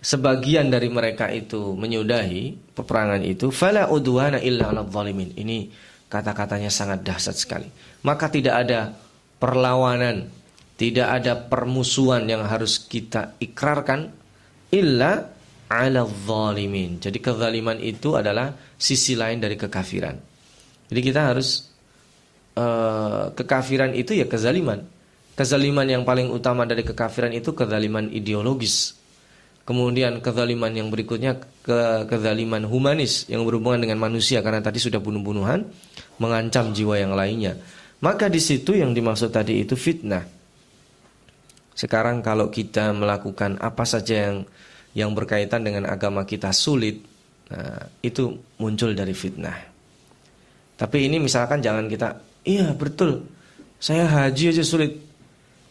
sebagian 0.00 0.72
dari 0.72 0.88
mereka 0.88 1.28
itu 1.28 1.76
menyudahi 1.76 2.72
peperangan 2.72 3.20
itu, 3.20 3.52
fala 3.52 3.92
udwana 3.92 4.40
illa 4.40 4.72
zalimin. 4.72 5.36
Ini 5.36 5.68
kata-katanya 6.08 6.72
sangat 6.72 7.04
dahsyat 7.04 7.36
sekali. 7.36 7.68
Maka 8.00 8.32
tidak 8.32 8.56
ada 8.64 8.96
perlawanan 9.36 10.32
tidak 10.76 11.08
ada 11.08 11.32
permusuhan 11.40 12.28
yang 12.28 12.44
harus 12.44 12.76
kita 12.76 13.40
ikrarkan 13.40 14.12
illa 14.68 15.24
ala 15.66 16.06
zalimin. 16.06 17.02
Jadi 17.02 17.18
kezaliman 17.18 17.78
itu 17.82 18.14
adalah 18.14 18.54
sisi 18.78 19.18
lain 19.18 19.42
dari 19.42 19.58
kekafiran. 19.58 20.14
Jadi 20.86 21.00
kita 21.02 21.34
harus 21.34 21.66
uh, 22.54 23.34
kekafiran 23.34 23.94
itu 23.94 24.14
ya 24.14 24.26
kezaliman. 24.30 24.86
Kezaliman 25.36 25.84
yang 25.84 26.02
paling 26.06 26.32
utama 26.32 26.64
dari 26.64 26.86
kekafiran 26.86 27.34
itu 27.34 27.52
kezaliman 27.52 28.08
ideologis. 28.08 28.96
Kemudian 29.66 30.22
kezaliman 30.22 30.70
yang 30.70 30.88
berikutnya 30.94 31.42
ke 31.66 32.06
kezaliman 32.06 32.62
humanis 32.70 33.26
yang 33.26 33.42
berhubungan 33.42 33.82
dengan 33.82 33.98
manusia 33.98 34.38
karena 34.38 34.62
tadi 34.62 34.78
sudah 34.78 35.02
bunuh-bunuhan 35.02 35.66
mengancam 36.22 36.70
jiwa 36.70 37.02
yang 37.02 37.18
lainnya. 37.18 37.58
Maka 37.98 38.30
di 38.30 38.38
situ 38.38 38.78
yang 38.78 38.94
dimaksud 38.94 39.34
tadi 39.34 39.66
itu 39.66 39.74
fitnah. 39.74 40.22
Sekarang 41.76 42.22
kalau 42.22 42.48
kita 42.48 42.94
melakukan 42.94 43.58
apa 43.58 43.84
saja 43.84 44.30
yang 44.30 44.48
yang 44.96 45.12
berkaitan 45.12 45.60
dengan 45.60 45.84
agama 45.84 46.24
kita 46.24 46.56
sulit, 46.56 47.04
nah, 47.52 47.84
itu 48.00 48.32
muncul 48.56 48.96
dari 48.96 49.12
fitnah. 49.12 49.60
Tapi 50.80 51.04
ini 51.04 51.20
misalkan 51.20 51.60
jangan 51.60 51.84
kita, 51.84 52.16
iya 52.48 52.72
betul, 52.72 53.28
saya 53.76 54.08
haji 54.08 54.56
aja 54.56 54.64
sulit. 54.64 55.04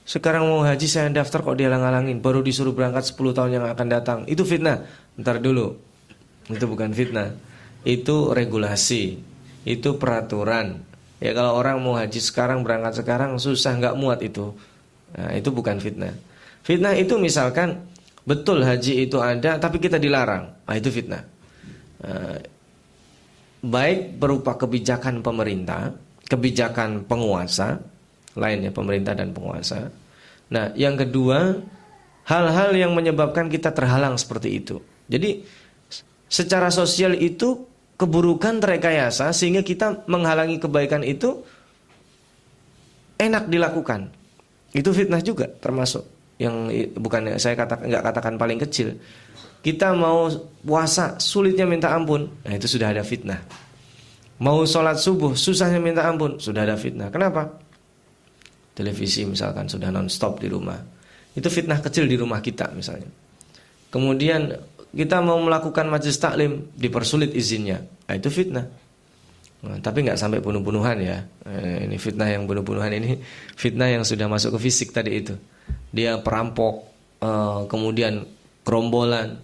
Sekarang 0.05 0.45
mau 0.45 0.61
haji 0.61 0.85
saya 0.85 1.09
daftar 1.09 1.41
kok 1.41 1.57
dia 1.57 1.73
halangin 1.73 2.21
baru 2.21 2.45
disuruh 2.45 2.77
berangkat 2.77 3.09
10 3.09 3.33
tahun 3.33 3.51
yang 3.57 3.65
akan 3.65 3.87
datang. 3.89 4.19
Itu 4.29 4.45
fitnah. 4.45 4.85
Ntar 5.17 5.41
dulu. 5.41 5.73
Itu 6.45 6.69
bukan 6.69 6.93
fitnah. 6.93 7.33
Itu 7.81 8.29
regulasi. 8.29 9.17
Itu 9.65 9.97
peraturan. 9.97 10.77
Ya 11.17 11.33
kalau 11.33 11.57
orang 11.57 11.81
mau 11.81 11.97
haji 11.97 12.21
sekarang 12.21 12.61
berangkat 12.61 13.01
sekarang 13.01 13.41
susah 13.41 13.73
nggak 13.81 13.97
muat 13.97 14.21
itu. 14.21 14.53
Nah, 15.17 15.33
itu 15.33 15.49
bukan 15.49 15.81
fitnah. 15.81 16.13
Fitnah 16.61 16.93
itu 16.93 17.17
misalkan 17.17 17.81
betul 18.25 18.65
haji 18.65 19.05
itu 19.05 19.21
ada 19.21 19.61
tapi 19.61 19.77
kita 19.77 20.01
dilarang. 20.01 20.65
Nah, 20.65 20.75
itu 20.75 20.89
fitnah. 20.89 21.23
Uh, 22.01 22.37
baik 23.65 24.17
berupa 24.21 24.57
kebijakan 24.57 25.21
pemerintah, 25.21 25.93
kebijakan 26.29 27.05
penguasa, 27.05 27.81
lainnya 28.37 28.73
pemerintah 28.73 29.13
dan 29.17 29.31
penguasa. 29.31 29.89
Nah, 30.51 30.73
yang 30.77 30.97
kedua, 30.97 31.57
hal-hal 32.29 32.69
yang 32.77 32.91
menyebabkan 32.93 33.49
kita 33.49 33.73
terhalang 33.73 34.17
seperti 34.17 34.61
itu. 34.61 34.77
Jadi, 35.09 35.45
secara 36.29 36.69
sosial 36.69 37.17
itu 37.17 37.65
keburukan 37.95 38.59
terekayasa 38.59 39.31
sehingga 39.31 39.63
kita 39.63 40.05
menghalangi 40.05 40.59
kebaikan 40.59 41.01
itu 41.01 41.41
enak 43.17 43.47
dilakukan. 43.47 44.11
Itu 44.75 44.91
fitnah 44.91 45.23
juga 45.23 45.47
termasuk 45.47 46.14
yang 46.35 46.67
bukan 46.99 47.39
saya 47.39 47.55
katakan 47.55 47.87
nggak 47.87 48.03
katakan 48.03 48.33
paling 48.35 48.59
kecil. 48.67 48.95
Kita 49.65 49.97
mau 49.97 50.29
puasa 50.61 51.17
sulitnya 51.17 51.65
minta 51.65 51.89
ampun, 51.89 52.29
nah 52.45 52.53
itu 52.53 52.69
sudah 52.69 52.93
ada 52.93 53.01
fitnah. 53.01 53.41
Mau 54.37 54.61
sholat 54.67 55.01
subuh 55.01 55.33
susahnya 55.33 55.81
minta 55.81 56.05
ampun, 56.05 56.37
sudah 56.37 56.69
ada 56.69 56.77
fitnah. 56.77 57.09
Kenapa? 57.09 57.49
Televisi 58.77 59.25
misalkan 59.25 59.65
sudah 59.65 59.89
non-stop 59.89 60.43
di 60.43 60.51
rumah. 60.51 60.77
Itu 61.33 61.49
fitnah 61.49 61.81
kecil 61.81 62.05
di 62.05 62.13
rumah 62.13 62.45
kita 62.45 62.69
misalnya. 62.77 63.09
Kemudian 63.89 64.53
kita 64.93 65.23
mau 65.23 65.39
melakukan 65.41 65.87
majlis 65.89 66.19
taklim 66.19 66.69
dipersulit 66.77 67.33
izinnya, 67.33 67.81
nah, 68.05 68.13
itu 68.13 68.29
fitnah. 68.29 68.67
Nah, 69.65 69.81
tapi 69.81 70.05
nggak 70.05 70.19
sampai 70.19 70.45
bunuh-bunuhan 70.45 70.97
ya. 71.01 71.25
Eh, 71.47 71.89
ini 71.89 71.97
fitnah 71.97 72.29
yang 72.29 72.45
bunuh-bunuhan 72.45 72.93
ini 72.93 73.17
fitnah 73.57 73.89
yang 73.89 74.05
sudah 74.05 74.29
masuk 74.29 74.59
ke 74.59 74.69
fisik 74.69 74.93
tadi 74.93 75.25
itu. 75.25 75.33
Dia 75.95 76.19
perampok, 76.19 76.83
eh, 77.23 77.61
kemudian 77.71 78.27
gerombolan. 78.65 79.39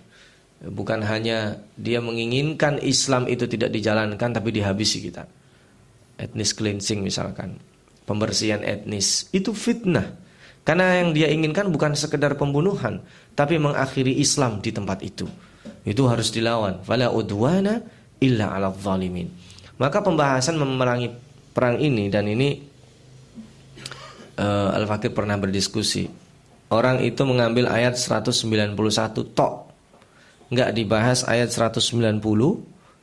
Bukan 0.61 1.01
hanya 1.01 1.57
dia 1.73 1.97
menginginkan 1.97 2.77
Islam 2.85 3.25
itu 3.25 3.49
tidak 3.49 3.73
dijalankan 3.73 4.29
tapi 4.29 4.53
dihabisi 4.53 5.01
kita. 5.01 5.25
Etnis 6.21 6.53
cleansing 6.53 7.01
misalkan, 7.01 7.57
pembersihan 8.05 8.61
etnis 8.61 9.25
itu 9.33 9.57
fitnah. 9.57 10.13
Karena 10.61 11.01
yang 11.01 11.17
dia 11.17 11.33
inginkan 11.33 11.73
bukan 11.73 11.97
sekedar 11.97 12.37
pembunuhan, 12.37 13.01
tapi 13.33 13.57
mengakhiri 13.57 14.21
Islam 14.21 14.61
di 14.61 14.69
tempat 14.69 15.01
itu. 15.01 15.25
Itu 15.81 16.05
harus 16.05 16.29
dilawan. 16.29 16.85
Fala 16.85 17.09
udwana 17.09 17.81
illa 18.21 18.53
'ala. 18.53 18.69
Maka 19.81 19.97
pembahasan 20.05 20.61
memerangi 20.61 21.09
perang 21.57 21.81
ini 21.81 22.13
dan 22.13 22.29
ini 22.29 22.70
uh, 24.41 24.73
Al-Fakir 24.73 25.13
pernah 25.13 25.37
berdiskusi. 25.37 26.09
Orang 26.73 27.03
itu 27.05 27.21
mengambil 27.27 27.69
ayat 27.69 27.99
191 27.99 28.73
tok. 29.37 29.53
Enggak 30.51 30.69
dibahas 30.75 31.23
ayat 31.27 31.53
190, 31.53 32.19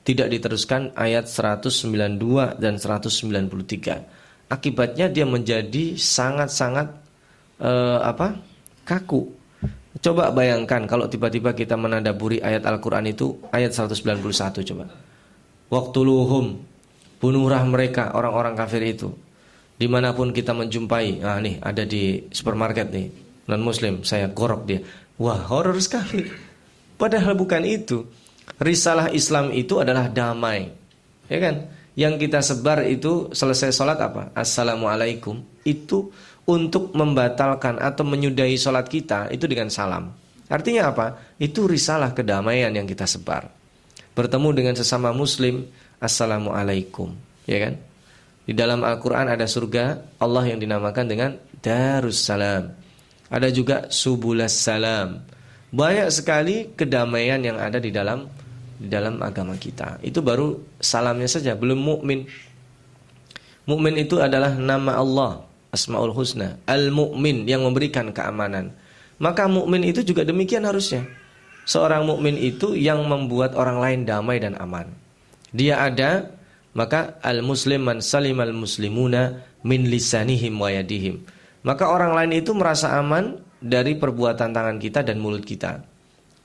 tidak 0.05 0.29
diteruskan 0.29 0.93
ayat 0.99 1.29
192 1.31 2.59
dan 2.61 2.75
193. 2.77 4.49
Akibatnya 4.49 5.07
dia 5.13 5.29
menjadi 5.29 5.97
sangat-sangat 5.97 6.89
uh, 7.61 8.01
apa? 8.03 8.41
kaku. 8.89 9.29
Coba 10.01 10.33
bayangkan 10.33 10.89
kalau 10.89 11.05
tiba-tiba 11.05 11.53
kita 11.53 11.77
menadaburi 11.77 12.41
ayat 12.41 12.65
Al-Qur'an 12.65 13.05
itu 13.05 13.37
ayat 13.53 13.77
191 13.77 14.25
coba. 14.65 14.89
Waktu 15.69 15.99
luhum 16.01 16.57
bunuhlah 17.21 17.61
mereka 17.69 18.17
orang-orang 18.17 18.57
kafir 18.57 18.81
itu 18.89 19.13
di 19.79 19.87
mana 19.87 20.11
pun 20.11 20.35
kita 20.35 20.51
menjumpai 20.53 21.23
ah 21.23 21.39
nih 21.39 21.63
ada 21.63 21.87
di 21.87 22.27
supermarket 22.35 22.91
nih 22.91 23.07
non 23.49 23.63
muslim 23.63 24.03
saya 24.05 24.29
gorok 24.29 24.67
dia. 24.69 24.83
Wah 25.19 25.39
horor 25.51 25.79
sekali. 25.83 26.27
Padahal 26.99 27.35
bukan 27.35 27.63
itu. 27.63 28.07
Risalah 28.59 29.15
Islam 29.15 29.55
itu 29.55 29.79
adalah 29.79 30.11
damai. 30.11 30.71
Ya 31.31 31.39
kan? 31.39 31.71
Yang 31.99 32.27
kita 32.27 32.39
sebar 32.43 32.87
itu 32.87 33.31
selesai 33.35 33.75
sholat 33.75 33.99
apa? 33.99 34.31
Assalamualaikum. 34.35 35.43
Itu 35.67 36.15
untuk 36.47 36.95
membatalkan 36.95 37.83
atau 37.83 38.07
menyudahi 38.07 38.55
sholat 38.55 38.87
kita 38.87 39.31
itu 39.35 39.51
dengan 39.51 39.71
salam. 39.71 40.15
Artinya 40.47 40.95
apa? 40.95 41.07
Itu 41.39 41.67
risalah 41.67 42.15
kedamaian 42.15 42.71
yang 42.71 42.87
kita 42.87 43.07
sebar. 43.07 43.51
Bertemu 44.15 44.49
dengan 44.55 44.75
sesama 44.79 45.11
muslim 45.11 45.67
Assalamualaikum. 45.99 47.11
Ya 47.43 47.59
kan 47.59 47.88
di 48.49 48.57
dalam 48.57 48.81
Al-Quran 48.81 49.29
ada 49.29 49.45
surga 49.45 50.17
Allah 50.17 50.49
yang 50.49 50.59
dinamakan 50.65 51.05
dengan 51.05 51.37
Darussalam 51.61 52.89
ada 53.29 53.49
juga 53.53 53.93
Subulas 53.93 54.57
Salam. 54.57 55.21
Banyak 55.69 56.09
sekali 56.09 56.73
kedamaian 56.73 57.37
yang 57.45 57.61
ada 57.61 57.77
di 57.77 57.93
dalam 57.93 58.25
di 58.81 58.89
dalam 58.89 59.21
agama 59.21 59.53
kita. 59.61 60.01
Itu 60.01 60.25
baru 60.25 60.57
salamnya 60.81 61.29
saja 61.29 61.53
belum 61.53 61.77
mukmin. 61.77 62.25
Mukmin 63.69 64.01
itu 64.01 64.17
adalah 64.17 64.57
nama 64.57 64.97
Allah 64.97 65.45
Asmaul 65.69 66.17
Husna 66.17 66.57
Al-Mu'min 66.65 67.45
yang 67.45 67.69
memberikan 67.69 68.17
keamanan. 68.17 68.73
Maka 69.21 69.45
mukmin 69.45 69.85
itu 69.85 70.01
juga 70.01 70.25
demikian 70.25 70.65
harusnya. 70.65 71.05
Seorang 71.69 72.09
mukmin 72.09 72.41
itu 72.41 72.73
yang 72.73 73.05
membuat 73.05 73.53
orang 73.53 73.77
lain 73.77 74.01
damai 74.09 74.41
dan 74.41 74.57
aman. 74.57 74.89
Dia 75.53 75.85
ada 75.85 76.33
maka 76.79 77.19
al 77.27 77.43
muslim 77.43 77.83
man 77.83 77.99
salim 77.99 78.39
al 78.39 78.55
muslimuna 78.55 79.43
min 79.67 79.91
lisanihim 79.91 80.55
wa 80.55 80.71
yadihim. 80.71 81.27
Maka 81.67 81.91
orang 81.91 82.15
lain 82.15 82.39
itu 82.39 82.55
merasa 82.55 82.95
aman 82.95 83.43
dari 83.59 83.99
perbuatan 83.99 84.55
tangan 84.55 84.79
kita 84.79 85.03
dan 85.03 85.19
mulut 85.19 85.43
kita. 85.43 85.83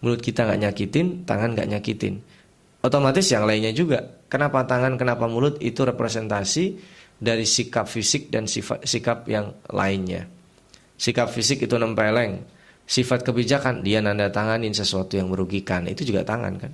Mulut 0.01 0.25
kita 0.25 0.49
nggak 0.49 0.59
nyakitin 0.65 1.07
tangan 1.29 1.53
nggak 1.53 1.69
nyakitin. 1.77 2.17
Otomatis 2.81 3.29
yang 3.29 3.45
lainnya 3.45 3.69
juga. 3.77 4.25
Kenapa 4.25 4.65
tangan 4.65 4.97
kenapa 4.97 5.29
mulut 5.29 5.61
itu 5.61 5.85
representasi 5.85 6.81
dari 7.21 7.45
sikap 7.45 7.85
fisik 7.85 8.33
dan 8.33 8.49
sifat 8.49 8.89
sikap 8.89 9.29
yang 9.29 9.53
lainnya. 9.69 10.25
Sikap 10.97 11.29
fisik 11.29 11.61
itu 11.61 11.77
nempeleng. 11.77 12.41
Sifat 12.89 13.21
kebijakan 13.21 13.85
dia 13.85 14.01
nanda 14.01 14.33
tanganin 14.33 14.73
sesuatu 14.73 15.13
yang 15.13 15.29
merugikan. 15.29 15.85
Itu 15.85 16.03
juga 16.03 16.25
tangan 16.25 16.57
kan 16.57 16.73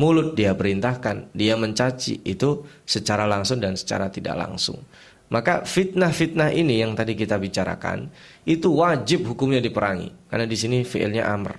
mulut 0.00 0.32
dia 0.32 0.56
perintahkan, 0.56 1.28
dia 1.36 1.60
mencaci 1.60 2.24
itu 2.24 2.64
secara 2.88 3.28
langsung 3.28 3.60
dan 3.60 3.76
secara 3.76 4.08
tidak 4.08 4.40
langsung. 4.40 4.80
Maka 5.28 5.62
fitnah-fitnah 5.62 6.50
ini 6.56 6.80
yang 6.80 6.96
tadi 6.96 7.12
kita 7.14 7.36
bicarakan 7.36 8.08
itu 8.48 8.72
wajib 8.72 9.28
hukumnya 9.28 9.60
diperangi 9.60 10.32
karena 10.32 10.48
di 10.48 10.56
sini 10.56 10.82
fiilnya 10.82 11.28
amr. 11.28 11.54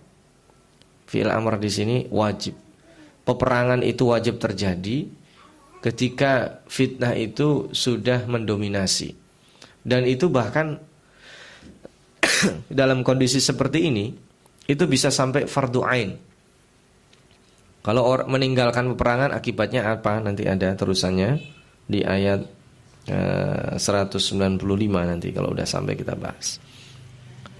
Fiil 1.06 1.30
amr 1.30 1.62
di 1.62 1.70
sini 1.70 1.98
wajib. 2.10 2.58
Peperangan 3.22 3.86
itu 3.86 4.10
wajib 4.10 4.42
terjadi 4.42 5.06
ketika 5.86 6.66
fitnah 6.66 7.14
itu 7.14 7.70
sudah 7.72 8.26
mendominasi. 8.26 9.14
Dan 9.86 10.04
itu 10.10 10.28
bahkan 10.28 10.82
dalam 12.82 13.06
kondisi 13.06 13.40
seperti 13.40 13.88
ini 13.88 14.12
itu 14.68 14.84
bisa 14.90 15.14
sampai 15.14 15.48
fardu 15.48 15.82
ain 15.86 16.31
kalau 17.82 18.06
orang 18.06 18.30
meninggalkan 18.30 18.94
peperangan 18.94 19.34
akibatnya 19.34 19.90
apa? 19.90 20.22
Nanti 20.22 20.46
ada 20.46 20.70
terusannya 20.78 21.42
di 21.90 22.06
ayat 22.06 22.46
eh, 23.10 23.78
195 23.78 24.62
nanti 24.86 25.34
kalau 25.34 25.50
udah 25.54 25.66
sampai 25.66 25.98
kita 25.98 26.14
bahas. 26.14 26.62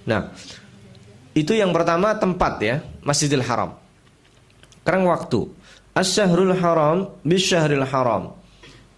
Nah, 0.06 0.30
itu 1.34 1.58
yang 1.58 1.74
pertama 1.74 2.14
tempat 2.14 2.54
ya, 2.62 2.76
Masjidil 3.02 3.42
Haram. 3.42 3.74
Sekarang 4.82 5.06
waktu. 5.10 5.40
Asy-syahrul 5.92 6.56
haram 6.56 7.20
bisyahril 7.20 7.84
haram 7.84 8.32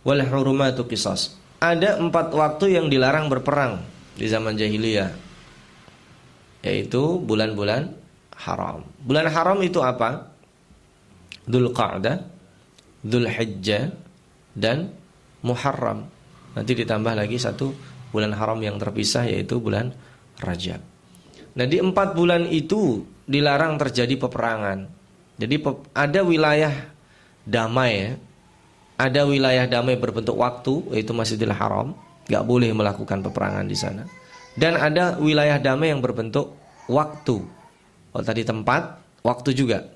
wal 0.07 0.23
hurumatu 0.23 0.87
qisas. 0.87 1.35
Ada 1.59 1.99
empat 1.99 2.31
waktu 2.31 2.79
yang 2.79 2.87
dilarang 2.87 3.27
berperang 3.27 3.83
di 4.15 4.31
zaman 4.31 4.55
jahiliyah. 4.55 5.11
Yaitu 6.63 7.19
bulan-bulan 7.19 7.91
haram. 8.47 8.87
Bulan 9.03 9.27
haram 9.27 9.59
itu 9.61 9.83
apa? 9.83 10.34
Dhul 11.45 11.73
Qa'dah, 11.73 12.25
Dhul 13.05 13.29
Hijjah, 13.29 13.93
dan 14.57 14.95
Muharram. 15.45 16.09
Nanti 16.55 16.73
ditambah 16.73 17.13
lagi 17.19 17.37
satu 17.37 17.75
bulan 18.15 18.33
haram 18.33 18.63
yang 18.63 18.79
terpisah 18.79 19.27
yaitu 19.27 19.59
bulan 19.59 19.91
Rajab. 20.39 20.79
Nah 21.55 21.67
di 21.67 21.79
empat 21.79 22.15
bulan 22.15 22.47
itu 22.51 23.03
dilarang 23.27 23.79
terjadi 23.79 24.15
peperangan. 24.19 24.87
Jadi 25.35 25.55
ada 25.95 26.21
wilayah 26.23 26.75
damai 27.43 27.93
ya. 27.93 28.13
Ada 28.95 29.27
wilayah 29.27 29.67
damai 29.67 29.99
berbentuk 29.99 30.39
waktu 30.39 30.95
yaitu 30.95 31.11
Masjidil 31.11 31.51
Haram, 31.51 31.99
nggak 32.31 32.45
boleh 32.47 32.71
melakukan 32.71 33.27
peperangan 33.27 33.67
di 33.67 33.75
sana. 33.75 34.07
Dan 34.55 34.79
ada 34.79 35.19
wilayah 35.19 35.59
damai 35.59 35.91
yang 35.91 35.99
berbentuk 35.99 36.55
waktu. 36.87 37.43
Oh 38.15 38.23
tadi 38.23 38.47
tempat, 38.47 39.03
waktu 39.27 39.51
juga. 39.51 39.91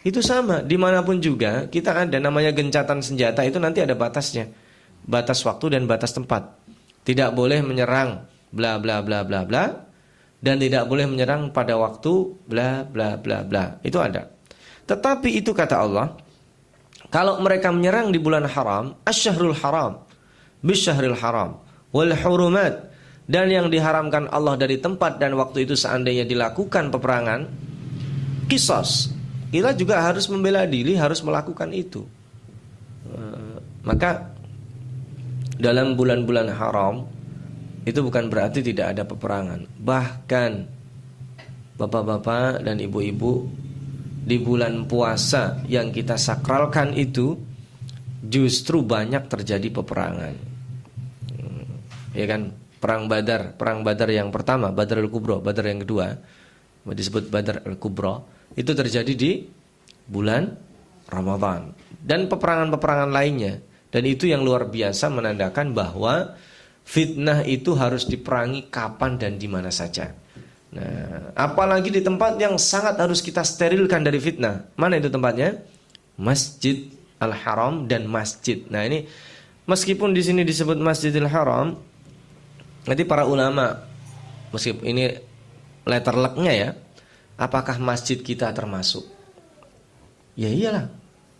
Itu 0.00 0.24
sama, 0.24 0.64
di 0.64 0.80
mana 0.80 1.04
pun 1.04 1.20
juga 1.20 1.68
kita 1.68 1.92
ada 1.92 2.16
namanya 2.16 2.56
gencatan 2.56 3.04
senjata 3.04 3.44
itu 3.44 3.60
nanti 3.60 3.84
ada 3.84 3.92
batasnya. 3.92 4.48
Batas 5.04 5.44
waktu 5.44 5.76
dan 5.76 5.84
batas 5.84 6.16
tempat. 6.16 6.56
Tidak 7.04 7.36
boleh 7.36 7.60
menyerang 7.60 8.24
bla 8.52 8.80
bla 8.80 9.04
bla 9.04 9.24
bla 9.24 9.44
bla. 9.44 9.64
dan 10.40 10.56
tidak 10.56 10.88
boleh 10.88 11.04
menyerang 11.04 11.52
pada 11.52 11.76
waktu 11.76 12.32
bla 12.48 12.88
bla 12.88 13.20
bla 13.20 13.44
bla. 13.44 13.76
Itu 13.84 14.00
ada. 14.00 14.24
Tetapi 14.88 15.36
itu 15.36 15.52
kata 15.52 15.76
Allah, 15.76 16.16
kalau 17.12 17.44
mereka 17.44 17.68
menyerang 17.68 18.08
di 18.08 18.16
bulan 18.16 18.48
haram, 18.48 18.96
asyahrul 19.04 19.52
haram, 19.52 20.00
bisyahril 20.64 21.12
haram, 21.20 21.60
wal 21.92 22.08
hurumat 22.16 22.88
dan 23.28 23.52
yang 23.52 23.68
diharamkan 23.68 24.32
Allah 24.32 24.56
dari 24.56 24.80
tempat 24.80 25.20
dan 25.20 25.36
waktu 25.36 25.68
itu 25.68 25.76
seandainya 25.76 26.24
dilakukan 26.24 26.88
peperangan, 26.88 27.46
kisos. 28.48 29.19
Kita 29.50 29.74
juga 29.74 30.06
harus 30.06 30.30
membela 30.30 30.62
diri, 30.62 30.94
harus 30.94 31.18
melakukan 31.26 31.74
itu. 31.74 32.06
Eh, 33.10 33.58
maka 33.82 34.30
dalam 35.58 35.98
bulan-bulan 35.98 36.48
haram 36.54 37.04
itu 37.82 37.98
bukan 37.98 38.30
berarti 38.30 38.62
tidak 38.62 38.96
ada 38.96 39.02
peperangan. 39.02 39.66
Bahkan 39.82 40.50
bapak-bapak 41.80 42.62
dan 42.62 42.78
ibu-ibu 42.78 43.48
di 44.20 44.36
bulan 44.38 44.86
puasa 44.86 45.58
yang 45.66 45.90
kita 45.90 46.14
sakralkan 46.14 46.94
itu 46.94 47.34
justru 48.22 48.84
banyak 48.84 49.26
terjadi 49.26 49.68
peperangan. 49.72 50.34
Hmm, 51.34 51.66
ya 52.14 52.26
kan? 52.30 52.54
Perang 52.80 53.12
Badar, 53.12 53.60
perang 53.60 53.84
Badar 53.84 54.08
yang 54.08 54.32
pertama, 54.32 54.72
Badar 54.72 55.04
al-Kubra, 55.04 55.36
Badar 55.36 55.68
yang 55.68 55.84
kedua 55.84 56.16
disebut 56.88 57.28
Badar 57.28 57.60
al-Kubra, 57.68 58.24
itu 58.58 58.72
terjadi 58.74 59.12
di 59.14 59.46
bulan 60.10 60.54
Ramadan 61.06 61.74
dan 62.02 62.26
peperangan-peperangan 62.26 63.10
lainnya. 63.10 63.62
Dan 63.90 64.06
itu 64.06 64.30
yang 64.30 64.46
luar 64.46 64.70
biasa 64.70 65.10
menandakan 65.10 65.74
bahwa 65.74 66.38
Fitnah 66.90 67.46
itu 67.46 67.70
harus 67.78 68.02
diperangi 68.02 68.66
kapan 68.66 69.14
dan 69.14 69.38
di 69.38 69.46
mana 69.46 69.70
saja. 69.70 70.10
Nah, 70.74 71.30
apalagi 71.38 71.86
di 71.86 72.02
tempat 72.02 72.34
yang 72.38 72.58
sangat 72.58 72.98
harus 72.98 73.22
kita 73.22 73.46
sterilkan 73.46 74.02
dari 74.02 74.18
fitnah. 74.18 74.66
Mana 74.74 74.98
itu 74.98 75.06
tempatnya? 75.06 75.62
Masjid 76.18 76.90
Al-Haram 77.22 77.86
dan 77.86 78.10
masjid. 78.10 78.66
Nah, 78.66 78.82
ini 78.82 79.06
meskipun 79.70 80.10
di 80.10 80.22
sini 80.22 80.42
disebut 80.42 80.82
Masjidil 80.82 81.30
Haram, 81.30 81.78
nanti 82.90 83.02
para 83.06 83.22
ulama 83.22 83.86
meskipun 84.50 84.82
ini 84.82 85.14
letter 85.86 86.14
lucknya 86.18 86.52
ya, 86.54 86.70
apakah 87.40 87.80
masjid 87.80 88.20
kita 88.20 88.52
termasuk? 88.52 89.08
Ya 90.36 90.52
iyalah. 90.52 90.92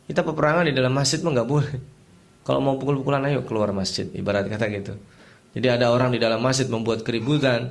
Kita 0.09 0.25
peperangan 0.25 0.67
di 0.67 0.75
dalam 0.75 0.97
masjid 0.97 1.21
mah 1.21 1.37
nggak 1.37 1.49
boleh. 1.49 1.77
Kalau 2.41 2.65
mau 2.65 2.75
pukul-pukulan 2.81 3.21
ayo 3.29 3.45
keluar 3.45 3.71
masjid, 3.77 4.09
ibarat 4.17 4.49
kata 4.49 4.67
gitu. 4.73 4.97
Jadi 5.53 5.67
ada 5.69 5.93
orang 5.93 6.17
di 6.17 6.19
dalam 6.19 6.41
masjid 6.41 6.67
membuat 6.67 7.05
keributan. 7.05 7.69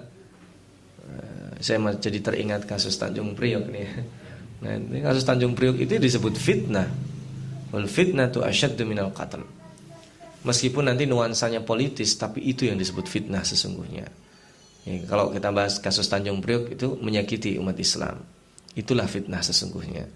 Eh, 1.03 1.51
saya 1.59 1.81
jadi 1.97 2.21
teringat 2.21 2.69
kasus 2.69 2.95
Tanjung 2.95 3.33
Priok 3.33 3.65
nih. 3.67 3.87
Nah, 4.59 4.75
ini 4.75 4.99
kasus 5.03 5.25
Tanjung 5.25 5.57
Priok 5.57 5.81
itu 5.81 5.97
disebut 5.99 6.37
fitnah. 6.37 6.87
Wal 7.73 7.89
fitnah 7.89 8.29
tu 8.29 8.45
asyaddu 8.45 8.85
minal 8.85 9.11
qatl. 9.11 9.43
Meskipun 10.39 10.87
nanti 10.87 11.03
nuansanya 11.03 11.67
politis, 11.67 12.15
tapi 12.15 12.39
itu 12.47 12.63
yang 12.63 12.79
disebut 12.79 13.03
fitnah 13.07 13.43
sesungguhnya. 13.43 14.07
Ya, 14.89 15.05
kalau 15.05 15.29
kita 15.29 15.53
bahas 15.53 15.77
kasus 15.77 16.09
Tanjung 16.09 16.41
Priok 16.41 16.73
itu 16.73 16.97
menyakiti 16.97 17.61
umat 17.61 17.77
Islam. 17.77 18.25
Itulah 18.73 19.05
fitnah 19.05 19.45
sesungguhnya. 19.45 20.09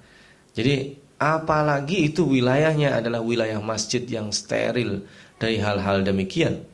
Jadi 0.58 0.98
apalagi 1.22 2.10
itu 2.10 2.26
wilayahnya 2.26 2.98
adalah 2.98 3.22
wilayah 3.22 3.62
masjid 3.62 4.02
yang 4.02 4.34
steril 4.34 5.06
dari 5.38 5.62
hal-hal 5.62 6.02
demikian 6.02 6.74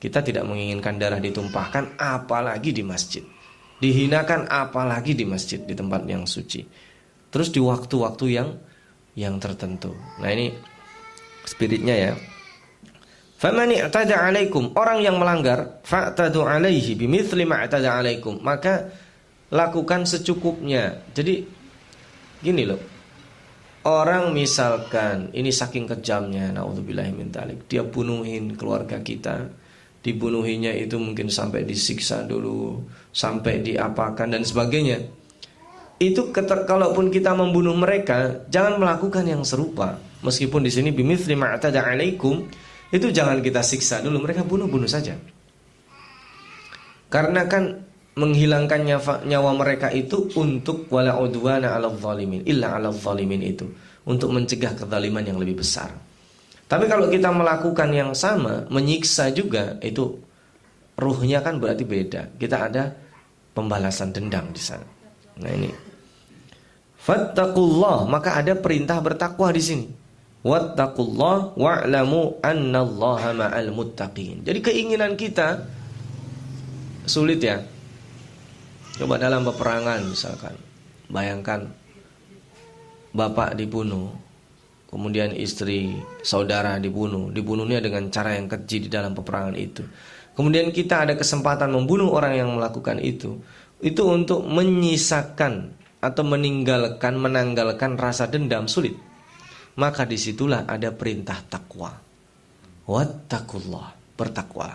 kita 0.00 0.24
tidak 0.24 0.48
menginginkan 0.48 0.96
darah 0.96 1.20
ditumpahkan 1.20 2.00
apalagi 2.00 2.72
di 2.72 2.80
masjid. 2.80 3.20
Dihinakan 3.84 4.48
apalagi 4.48 5.12
di 5.12 5.28
masjid 5.28 5.60
di 5.60 5.76
tempat 5.76 6.08
yang 6.08 6.24
suci. 6.24 6.64
Terus 7.28 7.52
di 7.52 7.60
waktu-waktu 7.60 8.26
yang 8.32 8.48
yang 9.12 9.36
tertentu. 9.36 9.92
Nah 10.24 10.32
ini 10.32 10.56
spiritnya 11.44 11.94
ya. 11.94 12.12
Famani 13.40 13.80
i'tada 13.80 14.20
'alaikum, 14.20 14.76
orang 14.76 15.00
yang 15.00 15.16
melanggar 15.16 15.80
fa'tadu 15.80 16.44
'alaihi 16.44 16.92
bimithli 16.92 17.48
ma 17.48 17.64
'alaikum, 17.64 18.36
maka 18.44 18.92
lakukan 19.48 20.04
secukupnya. 20.04 21.00
Jadi 21.16 21.48
gini 22.44 22.68
loh. 22.68 22.80
Orang 23.80 24.36
misalkan 24.36 25.32
ini 25.32 25.48
saking 25.48 25.88
kejamnya 25.88 26.52
naudzubillahi 26.52 27.16
min 27.16 27.32
dia 27.64 27.80
bunuhin 27.80 28.52
keluarga 28.60 29.00
kita, 29.00 29.48
dibunuhinya 30.04 30.68
itu 30.76 31.00
mungkin 31.00 31.32
sampai 31.32 31.64
disiksa 31.64 32.28
dulu, 32.28 32.84
sampai 33.08 33.64
diapakan 33.64 34.36
dan 34.36 34.44
sebagainya. 34.44 35.00
Itu 35.96 36.28
keter, 36.28 36.68
kalaupun 36.68 37.08
kita 37.08 37.32
membunuh 37.32 37.72
mereka, 37.72 38.44
jangan 38.52 38.76
melakukan 38.76 39.24
yang 39.24 39.48
serupa. 39.48 39.96
Meskipun 40.20 40.60
di 40.60 40.68
sini 40.68 40.92
bimithli 40.92 41.32
ma'tada 41.32 41.80
alaikum, 41.80 42.48
itu 42.90 43.06
jangan 43.14 43.38
kita 43.38 43.62
siksa 43.62 44.02
dulu, 44.02 44.26
mereka 44.26 44.42
bunuh-bunuh 44.42 44.90
saja. 44.90 45.14
Karena 47.10 47.46
kan 47.46 47.86
menghilangkan 48.18 48.80
nyawa, 48.86 49.14
nyawa 49.26 49.50
mereka 49.54 49.90
itu 49.94 50.30
untuk 50.34 50.90
wala 50.90 51.14
udwana 51.18 51.74
'alal 51.74 51.94
zalimin 51.98 52.42
illa 52.46 52.74
'alal 52.74 52.94
zalimin 52.94 53.42
itu, 53.46 53.66
untuk 54.06 54.34
mencegah 54.34 54.74
kezaliman 54.74 55.22
yang 55.22 55.38
lebih 55.38 55.62
besar. 55.62 55.90
Tapi 56.70 56.86
kalau 56.86 57.10
kita 57.10 57.34
melakukan 57.34 57.90
yang 57.90 58.14
sama, 58.14 58.62
menyiksa 58.70 59.34
juga 59.34 59.74
itu 59.82 60.22
ruhnya 60.94 61.42
kan 61.42 61.58
berarti 61.58 61.82
beda. 61.82 62.38
Kita 62.38 62.70
ada 62.70 62.94
pembalasan 63.50 64.14
dendam 64.14 64.54
di 64.54 64.62
sana. 64.62 64.86
Nah 65.42 65.50
ini. 65.50 65.70
Fattakullah, 67.00 68.06
maka 68.06 68.38
ada 68.38 68.54
perintah 68.54 69.00
bertakwa 69.02 69.50
di 69.50 69.62
sini. 69.64 69.86
Wattaqullah 70.40 71.52
wa'lamu 71.52 72.40
annallaha 72.40 73.36
ma'al 73.36 73.76
muttaqin. 73.76 74.40
Jadi 74.40 74.58
keinginan 74.64 75.12
kita 75.12 75.68
sulit 77.04 77.44
ya. 77.44 77.60
Coba 78.96 79.20
dalam 79.20 79.44
peperangan 79.44 80.00
misalkan. 80.08 80.56
Bayangkan 81.12 81.68
bapak 83.12 83.58
dibunuh, 83.58 84.16
kemudian 84.88 85.36
istri 85.36 85.98
saudara 86.24 86.80
dibunuh, 86.80 87.28
dibunuhnya 87.28 87.82
dengan 87.84 88.08
cara 88.08 88.38
yang 88.38 88.48
keji 88.48 88.86
di 88.86 88.88
dalam 88.88 89.12
peperangan 89.12 89.56
itu. 89.60 89.84
Kemudian 90.38 90.72
kita 90.72 91.04
ada 91.04 91.18
kesempatan 91.20 91.68
membunuh 91.68 92.16
orang 92.16 92.38
yang 92.38 92.48
melakukan 92.56 92.96
itu, 93.02 93.42
itu 93.84 94.02
untuk 94.08 94.46
menyisakan 94.46 95.74
atau 96.00 96.22
meninggalkan, 96.24 97.18
menanggalkan 97.20 98.00
rasa 98.00 98.24
dendam 98.30 98.64
sulit. 98.64 99.09
Maka 99.78 100.02
di 100.08 100.18
situlah 100.18 100.66
ada 100.66 100.90
perintah 100.90 101.38
takwa. 101.46 101.94
Wattakullah, 102.90 104.16
bertakwa. 104.18 104.70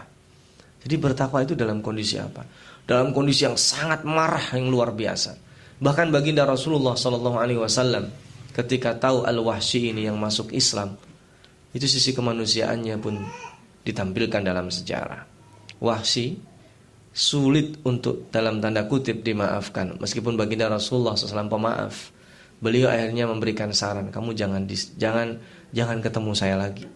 Jadi 0.85 0.95
bertakwa 0.95 1.41
itu 1.41 1.57
dalam 1.57 1.81
kondisi 1.81 2.15
apa? 2.21 2.45
Dalam 2.85 3.11
kondisi 3.11 3.43
yang 3.43 3.57
sangat 3.57 4.05
marah 4.05 4.53
yang 4.53 4.69
luar 4.69 4.93
biasa. 4.93 5.35
Bahkan 5.81 6.13
baginda 6.13 6.47
Rasulullah 6.47 6.95
Shallallahu 6.95 7.37
Alaihi 7.41 7.59
Wasallam 7.59 8.07
ketika 8.55 8.95
tahu 8.95 9.27
Al-Wahsy 9.27 9.91
ini 9.91 10.07
yang 10.07 10.15
masuk 10.15 10.55
Islam, 10.55 10.95
itu 11.75 11.83
sisi 11.91 12.15
kemanusiaannya 12.15 12.95
pun 13.03 13.19
ditampilkan 13.83 14.39
dalam 14.39 14.71
sejarah. 14.71 15.27
Wahsy 15.83 16.39
sulit 17.15 17.79
untuk 17.83 18.31
dalam 18.31 18.63
tanda 18.63 18.87
kutip 18.87 19.23
dimaafkan 19.23 19.99
meskipun 19.99 20.39
baginda 20.39 20.71
Rasulullah 20.71 21.15
SAW 21.19 21.51
pemaaf. 21.51 22.14
Beliau 22.65 22.89
akhirnya 22.89 23.29
memberikan 23.29 23.69
saran, 23.69 24.09
kamu 24.09 24.33
jangan 24.33 24.65
jangan 24.97 25.37
jangan 25.69 26.01
ketemu 26.01 26.31
saya 26.33 26.57
lagi. 26.57 26.89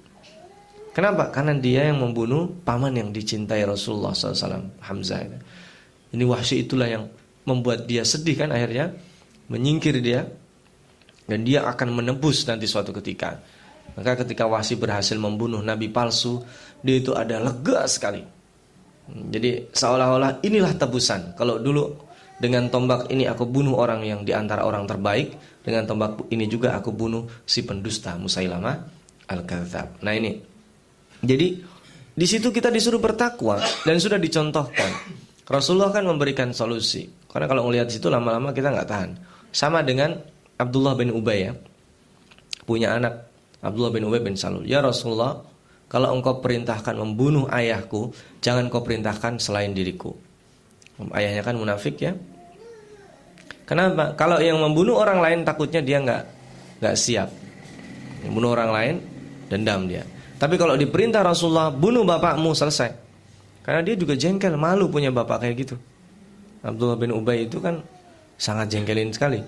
Kenapa? 0.98 1.30
Karena 1.30 1.54
dia 1.54 1.86
yang 1.94 2.02
membunuh 2.02 2.50
paman 2.66 2.90
yang 2.98 3.14
dicintai 3.14 3.62
Rasulullah 3.70 4.18
SAW, 4.18 4.82
Hamzah. 4.82 5.30
Ini 6.10 6.26
Wahsy 6.26 6.66
itulah 6.66 6.90
yang 6.90 7.06
membuat 7.46 7.86
dia 7.86 8.02
sedih 8.02 8.34
kan 8.34 8.50
akhirnya 8.50 8.98
menyingkir 9.46 10.02
dia 10.02 10.26
dan 11.30 11.46
dia 11.46 11.70
akan 11.70 12.02
menebus 12.02 12.50
nanti 12.50 12.66
suatu 12.66 12.90
ketika. 12.90 13.38
Maka 13.94 14.26
ketika 14.26 14.50
Wahsi 14.50 14.74
berhasil 14.74 15.22
membunuh 15.22 15.62
nabi 15.62 15.94
palsu, 15.94 16.42
dia 16.82 16.98
itu 16.98 17.14
ada 17.14 17.38
lega 17.38 17.86
sekali. 17.86 18.26
Jadi 19.10 19.70
seolah-olah 19.70 20.42
inilah 20.42 20.74
tebusan. 20.74 21.38
Kalau 21.38 21.62
dulu 21.62 22.09
dengan 22.40 22.72
tombak 22.72 23.12
ini 23.12 23.28
aku 23.28 23.44
bunuh 23.46 23.76
orang 23.76 24.02
yang 24.08 24.24
di 24.24 24.32
antara 24.32 24.64
orang 24.64 24.88
terbaik, 24.88 25.36
dengan 25.62 25.84
tombak 25.86 26.32
ini 26.32 26.48
juga 26.48 26.80
aku 26.80 26.96
bunuh 26.96 27.28
si 27.44 27.68
pendusta 27.68 28.16
Musailamah 28.16 28.76
al-Kadzab. 29.28 30.02
Nah 30.02 30.14
ini. 30.16 30.40
Jadi 31.20 31.48
di 32.16 32.26
situ 32.28 32.48
kita 32.50 32.72
disuruh 32.72 33.00
bertakwa 33.00 33.60
dan 33.84 34.00
sudah 34.00 34.16
dicontohkan. 34.16 34.92
Rasulullah 35.52 35.92
kan 35.92 36.08
memberikan 36.08 36.56
solusi. 36.56 37.06
Karena 37.28 37.46
kalau 37.46 37.68
melihat 37.68 37.92
situ 37.92 38.08
lama-lama 38.08 38.56
kita 38.56 38.72
nggak 38.72 38.88
tahan. 38.88 39.12
Sama 39.52 39.84
dengan 39.84 40.16
Abdullah 40.60 40.96
bin 41.00 41.16
Ubay 41.16 41.48
ya 41.48 41.54
punya 42.68 43.00
anak 43.00 43.32
Abdullah 43.64 43.90
bin 43.90 44.06
Ubay 44.06 44.22
bin 44.22 44.36
Salul 44.36 44.68
ya 44.68 44.84
Rasulullah 44.84 45.42
kalau 45.90 46.14
engkau 46.14 46.38
perintahkan 46.38 46.94
membunuh 47.00 47.50
ayahku 47.50 48.14
jangan 48.44 48.70
kau 48.70 48.86
perintahkan 48.86 49.42
selain 49.42 49.74
diriku 49.74 50.14
Ayahnya 51.16 51.44
kan 51.44 51.56
munafik 51.56 51.96
ya. 52.00 52.12
Kenapa? 53.64 54.18
Kalau 54.18 54.42
yang 54.42 54.60
membunuh 54.60 55.00
orang 55.00 55.24
lain 55.24 55.40
takutnya 55.48 55.80
dia 55.80 56.02
nggak 56.04 56.24
nggak 56.84 56.96
siap. 56.98 57.30
Membunuh 58.28 58.52
orang 58.52 58.72
lain 58.74 58.96
dendam 59.48 59.88
dia. 59.88 60.04
Tapi 60.40 60.56
kalau 60.56 60.76
diperintah 60.76 61.24
Rasulullah 61.24 61.72
bunuh 61.72 62.04
bapakmu 62.04 62.52
selesai. 62.52 62.92
Karena 63.64 63.86
dia 63.86 63.96
juga 63.96 64.18
jengkel, 64.18 64.56
malu 64.56 64.90
punya 64.90 65.12
bapak 65.12 65.46
kayak 65.46 65.56
gitu. 65.68 65.76
Abdullah 66.64 66.98
bin 67.00 67.16
Ubay 67.16 67.48
itu 67.48 67.62
kan 67.62 67.80
sangat 68.40 68.72
jengkelin 68.72 69.12
sekali. 69.12 69.40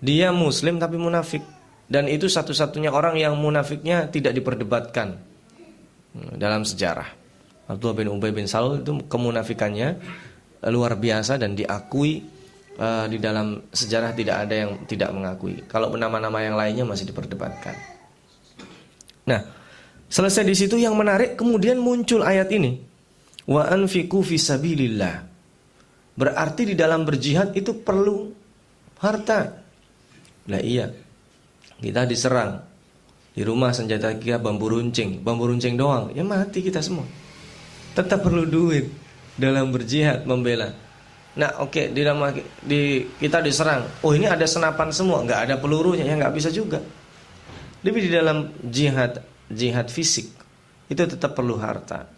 Dia 0.00 0.30
muslim 0.30 0.78
tapi 0.78 0.98
munafik 0.98 1.42
dan 1.86 2.10
itu 2.10 2.26
satu-satunya 2.26 2.90
orang 2.90 3.14
yang 3.18 3.38
munafiknya 3.38 4.10
tidak 4.10 4.34
diperdebatkan 4.34 5.18
hmm, 6.14 6.38
dalam 6.38 6.66
sejarah. 6.66 7.06
Abdullah 7.66 7.98
bin 7.98 8.08
Ubay 8.10 8.30
bin 8.30 8.46
Salul 8.46 8.82
itu 8.82 8.94
kemunafikannya 9.10 9.98
luar 10.70 10.98
biasa 10.98 11.38
dan 11.38 11.54
diakui 11.54 12.22
uh, 12.78 13.06
di 13.06 13.18
dalam 13.22 13.70
sejarah 13.70 14.12
tidak 14.12 14.36
ada 14.46 14.54
yang 14.54 14.70
tidak 14.88 15.10
mengakui. 15.14 15.62
Kalau 15.66 15.92
nama-nama 15.94 16.38
yang 16.42 16.56
lainnya 16.58 16.84
masih 16.84 17.08
diperdebatkan. 17.10 17.74
Nah, 19.26 19.40
selesai 20.06 20.44
di 20.46 20.54
situ 20.54 20.78
yang 20.78 20.94
menarik 20.94 21.34
kemudian 21.38 21.78
muncul 21.78 22.22
ayat 22.22 22.50
ini. 22.54 22.78
Wa 23.46 23.70
anfiqu 23.70 24.22
fisabilillah. 24.22 25.16
Berarti 26.16 26.62
di 26.72 26.74
dalam 26.74 27.04
berjihad 27.06 27.54
itu 27.54 27.76
perlu 27.84 28.32
harta. 28.98 29.40
Lah 30.50 30.62
iya. 30.62 30.88
Kita 31.76 32.08
diserang. 32.08 32.64
Di 33.36 33.44
rumah 33.44 33.68
senjata 33.76 34.16
kita 34.16 34.40
bambu 34.40 34.72
runcing, 34.72 35.20
bambu 35.20 35.44
runcing 35.44 35.76
doang, 35.76 36.08
ya 36.16 36.24
mati 36.24 36.64
kita 36.64 36.80
semua. 36.80 37.04
Tetap 37.92 38.24
perlu 38.24 38.48
duit 38.48 39.05
dalam 39.36 39.68
berjihad 39.70 40.24
membela 40.24 40.72
Nah, 41.36 41.60
oke, 41.60 41.68
okay, 41.68 41.86
di 41.92 42.00
dalam 42.00 42.32
di 42.64 43.04
kita 43.20 43.44
diserang. 43.44 44.00
Oh, 44.00 44.16
ini 44.16 44.24
ada 44.24 44.48
senapan 44.48 44.88
semua, 44.88 45.20
nggak 45.20 45.40
ada 45.44 45.54
pelurunya, 45.60 46.08
ya 46.08 46.16
nggak 46.16 46.32
bisa 46.32 46.48
juga. 46.48 46.80
Tapi 47.84 47.98
di 48.00 48.08
dalam 48.08 48.56
jihad 48.64 49.20
jihad 49.52 49.92
fisik 49.92 50.32
itu 50.88 51.02
tetap 51.04 51.36
perlu 51.36 51.60
harta. 51.60 52.08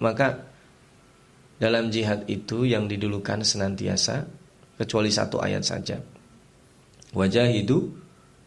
Maka 0.00 0.40
dalam 1.60 1.92
jihad 1.92 2.24
itu 2.32 2.64
yang 2.64 2.88
didulukan 2.88 3.44
senantiasa 3.44 4.24
kecuali 4.80 5.12
satu 5.12 5.36
ayat 5.36 5.62
saja. 5.62 6.00
Wajahidu 7.12 7.92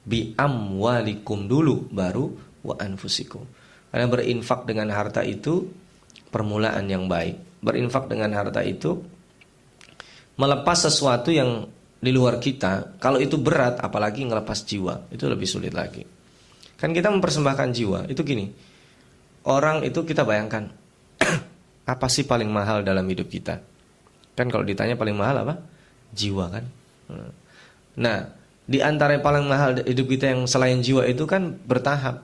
bi 0.10 0.34
amwalikum 0.34 1.46
dulu 1.46 1.86
baru 1.94 2.34
wa 2.66 2.76
anfusikum. 2.82 3.46
Karena 3.94 4.10
berinfak 4.10 4.66
dengan 4.66 4.90
harta 4.90 5.22
itu 5.22 5.70
permulaan 6.34 6.90
yang 6.90 7.06
baik. 7.06 7.49
Berinfak 7.60 8.08
dengan 8.08 8.32
harta 8.36 8.64
itu 8.64 9.04
melepas 10.40 10.88
sesuatu 10.88 11.30
yang 11.36 11.68
di 12.00 12.12
luar 12.16 12.40
kita, 12.40 12.96
kalau 12.96 13.20
itu 13.20 13.36
berat, 13.36 13.84
apalagi 13.84 14.24
ngelepas 14.24 14.64
jiwa, 14.64 15.12
itu 15.12 15.28
lebih 15.28 15.44
sulit 15.44 15.76
lagi. 15.76 16.08
Kan 16.80 16.96
kita 16.96 17.12
mempersembahkan 17.12 17.70
jiwa, 17.76 18.00
itu 18.08 18.24
gini. 18.24 18.48
Orang 19.44 19.84
itu 19.84 20.08
kita 20.08 20.24
bayangkan, 20.24 20.72
apa 21.94 22.08
sih 22.08 22.24
paling 22.24 22.48
mahal 22.48 22.88
dalam 22.88 23.04
hidup 23.04 23.28
kita? 23.28 23.60
Kan 24.32 24.48
kalau 24.48 24.64
ditanya 24.64 24.96
paling 24.96 25.20
mahal 25.20 25.44
apa? 25.44 25.60
Jiwa 26.16 26.48
kan. 26.48 26.64
Nah, 28.00 28.18
di 28.64 28.80
antara 28.80 29.20
yang 29.20 29.26
paling 29.28 29.44
mahal 29.44 29.84
hidup 29.84 30.08
kita 30.08 30.32
yang 30.32 30.48
selain 30.48 30.80
jiwa 30.80 31.04
itu 31.04 31.28
kan 31.28 31.60
bertahap. 31.68 32.24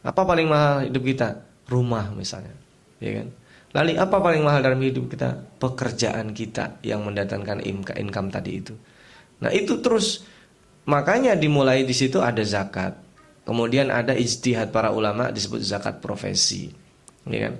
Apa 0.00 0.24
paling 0.24 0.48
mahal 0.48 0.88
hidup 0.88 1.04
kita? 1.04 1.44
Rumah 1.68 2.16
misalnya, 2.16 2.56
ya 2.96 3.20
kan? 3.20 3.28
Lalu 3.70 3.94
apa 4.02 4.18
paling 4.18 4.42
mahal 4.42 4.66
dalam 4.66 4.82
hidup 4.82 5.06
kita? 5.14 5.38
Pekerjaan 5.62 6.34
kita 6.34 6.82
yang 6.82 7.06
mendatangkan 7.06 7.62
income 7.62 8.28
tadi 8.34 8.50
itu. 8.58 8.74
Nah 9.40 9.54
itu 9.54 9.78
terus 9.78 10.26
makanya 10.90 11.38
dimulai 11.38 11.86
di 11.86 11.94
situ 11.94 12.18
ada 12.18 12.42
zakat. 12.42 12.98
Kemudian 13.46 13.94
ada 13.94 14.14
ijtihad 14.14 14.74
para 14.74 14.90
ulama 14.90 15.30
disebut 15.30 15.62
zakat 15.62 16.02
profesi. 16.02 16.70
Ya 17.30 17.50
kan? 17.50 17.54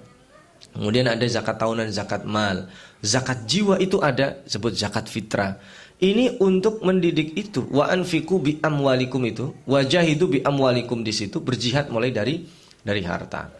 Kemudian 0.71 1.07
ada 1.11 1.27
zakat 1.27 1.57
tahunan, 1.59 1.89
zakat 1.91 2.23
mal. 2.27 2.71
Zakat 3.01 3.49
jiwa 3.49 3.81
itu 3.81 3.99
ada 4.03 4.43
sebut 4.45 4.77
zakat 4.77 5.09
fitrah. 5.09 5.59
Ini 6.01 6.41
untuk 6.41 6.81
mendidik 6.85 7.37
itu. 7.37 7.65
Wa 7.71 7.91
anfiku 7.91 8.41
bi 8.41 8.57
amwalikum 8.61 9.21
itu, 9.27 9.53
wajahidu 9.69 10.27
bi 10.27 10.39
amwalikum 10.41 11.05
di 11.05 11.13
situ 11.13 11.43
berjihad 11.43 11.93
mulai 11.93 12.13
dari 12.13 12.45
dari 12.81 13.03
harta. 13.05 13.60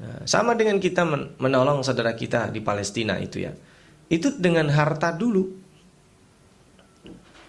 Nah, 0.00 0.24
sama 0.24 0.56
dengan 0.56 0.80
kita 0.80 1.04
menolong 1.36 1.84
saudara 1.84 2.16
kita 2.16 2.48
di 2.48 2.64
Palestina 2.64 3.20
itu 3.20 3.44
ya. 3.44 3.52
Itu 4.08 4.32
dengan 4.40 4.72
harta 4.72 5.12
dulu. 5.12 5.44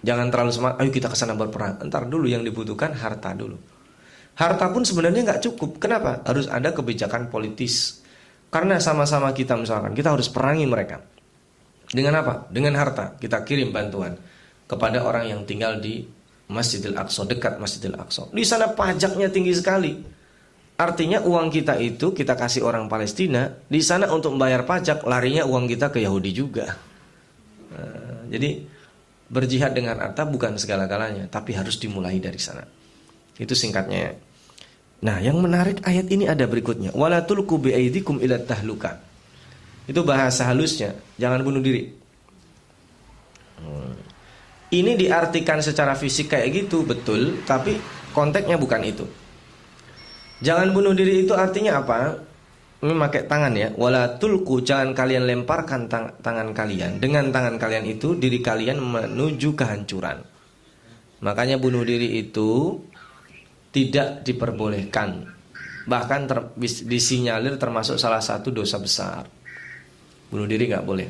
Jangan 0.01 0.27
terlalu 0.33 0.51
semangat, 0.51 0.75
ayo 0.81 0.89
kita 0.91 1.07
ke 1.07 1.15
sana 1.15 1.37
berperang. 1.37 1.79
Entar 1.79 2.09
dulu 2.09 2.27
yang 2.27 2.43
dibutuhkan 2.43 2.91
harta 2.91 3.31
dulu. 3.31 3.55
Harta 4.35 4.67
pun 4.73 4.83
sebenarnya 4.83 5.21
nggak 5.23 5.41
cukup. 5.47 5.79
Kenapa? 5.79 6.25
Harus 6.27 6.49
ada 6.51 6.73
kebijakan 6.75 7.31
politis. 7.31 8.03
Karena 8.51 8.81
sama-sama 8.83 9.31
kita 9.31 9.55
misalkan, 9.55 9.95
kita 9.95 10.11
harus 10.11 10.27
perangi 10.27 10.67
mereka. 10.67 10.99
Dengan 11.87 12.19
apa? 12.19 12.51
Dengan 12.51 12.75
harta. 12.75 13.15
Kita 13.15 13.47
kirim 13.47 13.71
bantuan 13.71 14.17
kepada 14.67 15.05
orang 15.07 15.31
yang 15.31 15.41
tinggal 15.47 15.79
di 15.79 16.03
Masjidil 16.51 16.99
Aqsa, 16.99 17.23
dekat 17.23 17.61
Masjidil 17.61 17.95
Aqsa. 17.95 18.27
Di 18.27 18.43
sana 18.43 18.75
pajaknya 18.75 19.31
tinggi 19.31 19.55
sekali. 19.55 20.10
Artinya 20.81 21.21
uang 21.21 21.53
kita 21.53 21.77
itu 21.77 22.09
kita 22.09 22.33
kasih 22.33 22.65
orang 22.65 22.89
Palestina, 22.89 23.53
di 23.69 23.85
sana 23.85 24.09
untuk 24.09 24.33
membayar 24.33 24.65
pajak 24.65 25.05
larinya 25.05 25.45
uang 25.45 25.69
kita 25.69 25.93
ke 25.93 26.01
Yahudi 26.01 26.33
juga. 26.33 26.73
Nah, 27.69 28.25
jadi 28.33 28.65
berjihad 29.29 29.77
dengan 29.77 30.01
harta 30.01 30.25
bukan 30.25 30.57
segala-galanya, 30.57 31.29
tapi 31.29 31.53
harus 31.53 31.77
dimulai 31.77 32.17
dari 32.17 32.41
sana. 32.41 32.65
Itu 33.37 33.53
singkatnya. 33.53 34.17
Nah, 35.05 35.21
yang 35.21 35.37
menarik 35.37 35.85
ayat 35.85 36.09
ini 36.09 36.25
ada 36.25 36.49
berikutnya. 36.49 36.97
Wala 36.97 37.21
tulqu 37.29 37.61
biaidikum 37.61 38.17
ila 38.17 38.41
tahluka. 38.41 38.97
Itu 39.85 40.01
bahasa 40.01 40.49
halusnya, 40.49 40.97
jangan 41.21 41.45
bunuh 41.45 41.61
diri. 41.61 41.93
Hmm. 43.61 43.93
Ini 44.73 44.97
diartikan 44.97 45.61
secara 45.61 45.93
fisik 45.93 46.33
kayak 46.33 46.65
gitu, 46.65 46.81
betul, 46.89 47.37
tapi 47.45 47.77
konteksnya 48.17 48.57
bukan 48.57 48.81
itu. 48.81 49.05
Jangan 50.41 50.73
bunuh 50.73 50.97
diri 50.97 51.21
itu 51.21 51.37
artinya 51.37 51.85
apa? 51.85 52.17
Memakai 52.81 53.29
tangan 53.29 53.53
ya. 53.53 53.69
Wala 53.77 54.17
tulku 54.17 54.65
jangan 54.65 54.97
kalian 54.97 55.29
lemparkan 55.29 55.85
tang 55.85 56.17
tangan 56.17 56.49
kalian. 56.49 56.97
Dengan 56.97 57.29
tangan 57.29 57.61
kalian 57.61 57.85
itu 57.85 58.17
diri 58.17 58.41
kalian 58.41 58.81
menuju 58.81 59.53
kehancuran. 59.53 60.17
Makanya 61.21 61.61
bunuh 61.61 61.85
diri 61.85 62.17
itu 62.17 62.81
tidak 63.69 64.25
diperbolehkan. 64.25 65.29
Bahkan 65.85 66.21
ter, 66.25 66.39
disinyalir 66.89 67.61
termasuk 67.61 68.01
salah 68.01 68.21
satu 68.21 68.49
dosa 68.49 68.81
besar. 68.81 69.29
Bunuh 70.33 70.49
diri 70.49 70.65
nggak 70.65 70.85
boleh. 70.85 71.09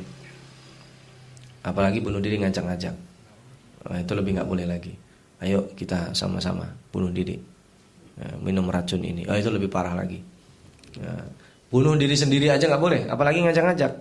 Apalagi 1.64 2.04
bunuh 2.04 2.20
diri 2.20 2.36
ngajak-ngajak. 2.36 2.94
Nah, 3.88 3.98
itu 3.98 4.12
lebih 4.12 4.36
nggak 4.36 4.48
boleh 4.48 4.68
lagi. 4.68 4.92
Ayo 5.40 5.72
kita 5.72 6.12
sama-sama 6.12 6.68
bunuh 6.92 7.08
diri 7.08 7.51
minum 8.40 8.68
racun 8.68 9.02
ini. 9.02 9.24
Oh 9.26 9.36
itu 9.36 9.48
lebih 9.48 9.72
parah 9.72 9.96
lagi. 9.96 10.20
Ya, 10.98 11.24
bunuh 11.72 11.96
diri 11.96 12.12
sendiri 12.12 12.52
aja 12.52 12.68
nggak 12.68 12.82
boleh, 12.82 13.00
apalagi 13.08 13.40
ngajak-ngajak. 13.44 13.92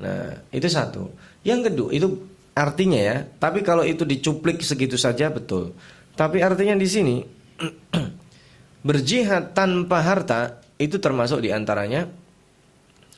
Nah 0.00 0.46
itu 0.54 0.68
satu. 0.70 1.10
Yang 1.42 1.72
kedua 1.72 1.90
itu 1.90 2.08
artinya 2.54 3.00
ya. 3.00 3.16
Tapi 3.26 3.60
kalau 3.66 3.82
itu 3.82 4.06
dicuplik 4.06 4.62
segitu 4.62 4.94
saja 4.94 5.28
betul. 5.28 5.74
Tapi 6.14 6.40
artinya 6.44 6.76
di 6.76 6.88
sini 6.88 7.16
berjihad 8.88 9.52
tanpa 9.52 10.00
harta 10.00 10.62
itu 10.80 10.96
termasuk 10.96 11.44
di 11.44 11.50
antaranya 11.52 12.08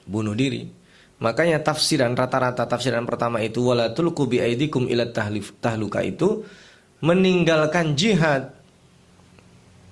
bunuh 0.07 0.35
diri. 0.35 0.67
Makanya 1.23 1.63
tafsiran 1.63 2.19
rata-rata 2.19 2.67
tafsiran 2.67 3.07
pertama 3.07 3.39
itu 3.39 3.63
wala 3.63 3.95
tulku 3.95 4.27
bi 4.27 4.43
aidikum 4.43 4.91
ila 4.91 5.07
tahluka 5.15 6.03
itu 6.03 6.43
meninggalkan 6.99 7.95
jihad 7.95 8.62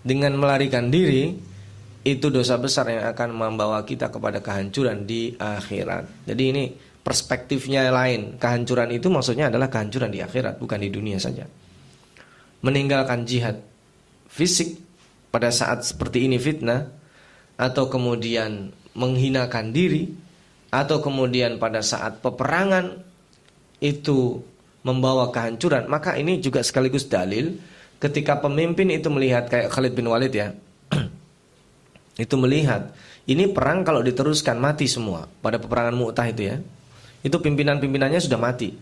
dengan 0.01 0.37
melarikan 0.37 0.89
diri 0.89 1.33
itu 2.01 2.33
dosa 2.33 2.57
besar 2.57 2.89
yang 2.89 3.05
akan 3.13 3.37
membawa 3.37 3.85
kita 3.85 4.09
kepada 4.09 4.41
kehancuran 4.41 5.05
di 5.05 5.37
akhirat. 5.37 6.25
Jadi 6.25 6.43
ini 6.49 6.65
perspektifnya 7.05 7.93
lain. 7.93 8.41
Kehancuran 8.41 8.89
itu 8.93 9.13
maksudnya 9.13 9.53
adalah 9.53 9.69
kehancuran 9.69 10.09
di 10.09 10.25
akhirat, 10.25 10.57
bukan 10.57 10.81
di 10.81 10.89
dunia 10.89 11.21
saja. 11.21 11.45
Meninggalkan 12.65 13.29
jihad 13.29 13.61
fisik 14.29 14.81
pada 15.29 15.53
saat 15.53 15.85
seperti 15.85 16.25
ini 16.25 16.41
fitnah 16.41 16.89
atau 17.61 17.93
kemudian 17.93 18.73
menghinakan 18.97 19.73
diri 19.73 20.09
atau 20.73 21.05
kemudian 21.05 21.61
pada 21.61 21.85
saat 21.85 22.25
peperangan 22.25 23.05
itu 23.81 24.41
membawa 24.81 25.29
kehancuran, 25.29 25.85
maka 25.93 26.17
ini 26.17 26.41
juga 26.41 26.65
sekaligus 26.65 27.05
dalil 27.05 27.53
ketika 28.01 28.41
pemimpin 28.41 28.89
itu 28.91 29.13
melihat 29.13 29.47
kayak 29.47 29.69
Khalid 29.71 29.93
bin 29.93 30.09
Walid 30.09 30.33
ya 30.33 30.57
itu 32.25 32.35
melihat 32.41 32.91
ini 33.29 33.47
perang 33.53 33.85
kalau 33.85 34.01
diteruskan 34.01 34.57
mati 34.57 34.89
semua 34.89 35.29
pada 35.45 35.61
peperangan 35.61 35.95
Mu'tah 35.95 36.27
itu 36.27 36.43
ya 36.51 36.57
itu 37.21 37.37
pimpinan-pimpinannya 37.37 38.21
sudah 38.21 38.41
mati. 38.41 38.73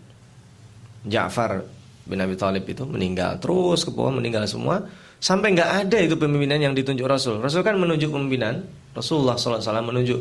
Ja'far 1.07 1.62
bin 2.07 2.18
Abi 2.22 2.38
Thalib 2.38 2.64
itu 2.66 2.87
meninggal, 2.87 3.38
terus 3.42 3.83
ke 3.83 3.90
bawah 3.90 4.14
meninggal 4.14 4.46
semua, 4.46 4.87
sampai 5.18 5.54
nggak 5.54 5.70
ada 5.87 5.98
itu 5.98 6.14
pimpinan 6.14 6.59
yang 6.59 6.74
ditunjuk 6.74 7.04
Rasul. 7.07 7.42
Rasul 7.42 7.66
kan 7.66 7.74
menunjuk 7.78 8.11
pimpinan, 8.11 8.64
Rasulullah 8.94 9.35
SAW 9.35 9.62
menunjuk. 9.62 10.20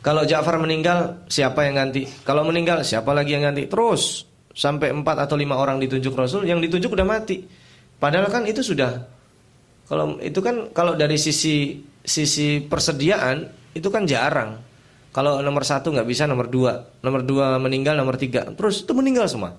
Kalau 0.00 0.24
Ja'far 0.24 0.56
meninggal, 0.56 1.28
siapa 1.28 1.68
yang 1.68 1.76
ganti? 1.76 2.08
Kalau 2.24 2.40
meninggal, 2.48 2.80
siapa 2.80 3.12
lagi 3.12 3.36
yang 3.36 3.52
ganti? 3.52 3.68
Terus 3.68 4.24
sampai 4.56 4.96
empat 4.96 5.28
atau 5.28 5.36
lima 5.36 5.60
orang 5.60 5.76
ditunjuk 5.76 6.16
Rasul, 6.16 6.48
yang 6.48 6.58
ditunjuk 6.64 6.96
udah 6.96 7.04
mati. 7.04 7.44
Padahal 8.00 8.32
kan 8.32 8.48
itu 8.48 8.64
sudah 8.64 9.04
kalau 9.90 10.16
itu 10.22 10.40
kan 10.40 10.70
kalau 10.72 10.96
dari 10.96 11.18
sisi 11.20 11.82
sisi 12.00 12.62
persediaan 12.62 13.44
itu 13.76 13.90
kan 13.90 14.06
jarang. 14.06 14.62
Kalau 15.10 15.42
nomor 15.42 15.66
satu 15.66 15.90
nggak 15.90 16.06
bisa, 16.06 16.30
nomor 16.30 16.46
dua, 16.46 16.86
nomor 17.02 17.26
dua 17.26 17.58
meninggal, 17.58 17.98
nomor 17.98 18.14
tiga, 18.14 18.46
terus 18.54 18.86
itu 18.86 18.94
meninggal 18.94 19.26
semua. 19.26 19.58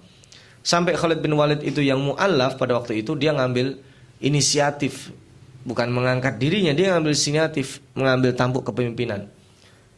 Sampai 0.63 0.95
Khalid 0.95 1.19
bin 1.19 1.35
Walid 1.35 1.59
itu 1.59 1.83
yang 1.83 1.99
mu'alaf 1.99 2.55
pada 2.55 2.79
waktu 2.79 3.03
itu 3.03 3.19
dia 3.19 3.35
ngambil 3.35 3.75
inisiatif, 4.23 5.11
bukan 5.67 5.91
mengangkat 5.91 6.39
dirinya, 6.39 6.71
dia 6.71 6.95
ngambil 6.95 7.11
inisiatif, 7.11 7.83
mengambil 7.99 8.31
tampuk 8.31 8.63
kepemimpinan. 8.71 9.27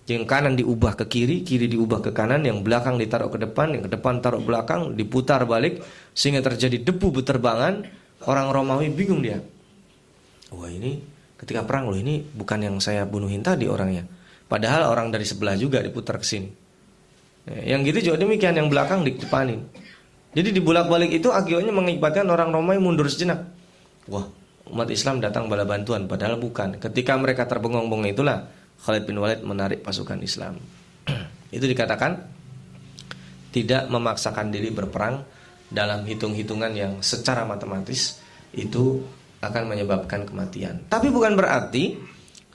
Yang 0.09 0.25
kanan 0.25 0.57
diubah 0.57 0.97
ke 0.97 1.05
kiri, 1.05 1.45
kiri 1.45 1.69
diubah 1.69 2.01
ke 2.01 2.09
kanan, 2.09 2.41
yang 2.41 2.65
belakang 2.65 2.97
ditaruh 2.97 3.29
ke 3.29 3.37
depan, 3.37 3.77
yang 3.77 3.85
ke 3.85 3.91
depan 3.93 4.25
taruh 4.25 4.41
belakang, 4.41 4.97
diputar 4.97 5.45
balik 5.45 5.85
sehingga 6.17 6.41
terjadi 6.41 6.81
debu 6.81 7.13
beterbangan. 7.13 8.01
Orang 8.29 8.51
Romawi 8.51 8.91
bingung 8.93 9.19
dia. 9.19 9.39
Wah 10.53 10.69
ini 10.69 11.01
ketika 11.39 11.65
perang 11.65 11.91
loh 11.91 11.97
ini 11.97 12.23
bukan 12.23 12.59
yang 12.63 12.75
saya 12.79 13.03
bunuhin 13.03 13.43
tadi 13.43 13.67
orangnya 13.67 14.07
Padahal 14.53 14.85
orang 14.85 15.09
dari 15.09 15.25
sebelah 15.25 15.57
juga 15.57 15.81
diputar 15.81 16.21
ke 16.21 16.25
sini. 16.29 16.45
Ya, 17.49 17.73
yang 17.73 17.81
gitu 17.81 18.13
juga 18.13 18.21
demikian 18.21 18.53
yang 18.53 18.69
belakang 18.69 19.01
didepanin. 19.01 19.65
Jadi 20.37 20.53
di 20.53 20.61
bolak-balik 20.61 21.09
itu 21.09 21.33
akibatnya 21.33 21.73
mengibatkan 21.73 22.29
orang 22.29 22.53
Romawi 22.53 22.77
mundur 22.77 23.09
sejenak. 23.09 23.49
Wah, 24.05 24.29
umat 24.69 24.93
Islam 24.93 25.25
datang 25.25 25.49
bala 25.49 25.65
bantuan 25.65 26.05
padahal 26.05 26.37
bukan. 26.37 26.77
Ketika 26.77 27.17
mereka 27.17 27.49
terbengong-bengong 27.49 28.13
itulah 28.13 28.45
Khalid 28.85 29.09
bin 29.09 29.17
Walid 29.17 29.41
menarik 29.41 29.81
pasukan 29.81 30.21
Islam. 30.21 30.61
itu 31.55 31.65
dikatakan 31.65 32.21
tidak 33.49 33.89
memaksakan 33.89 34.53
diri 34.53 34.69
berperang 34.69 35.25
dalam 35.73 36.05
hitung-hitungan 36.05 36.71
yang 36.77 36.93
secara 37.01 37.43
matematis 37.43 38.21
itu 38.53 39.01
akan 39.41 39.63
menyebabkan 39.67 40.23
kematian. 40.23 40.85
Tapi 40.87 41.09
bukan 41.09 41.33
berarti 41.33 41.97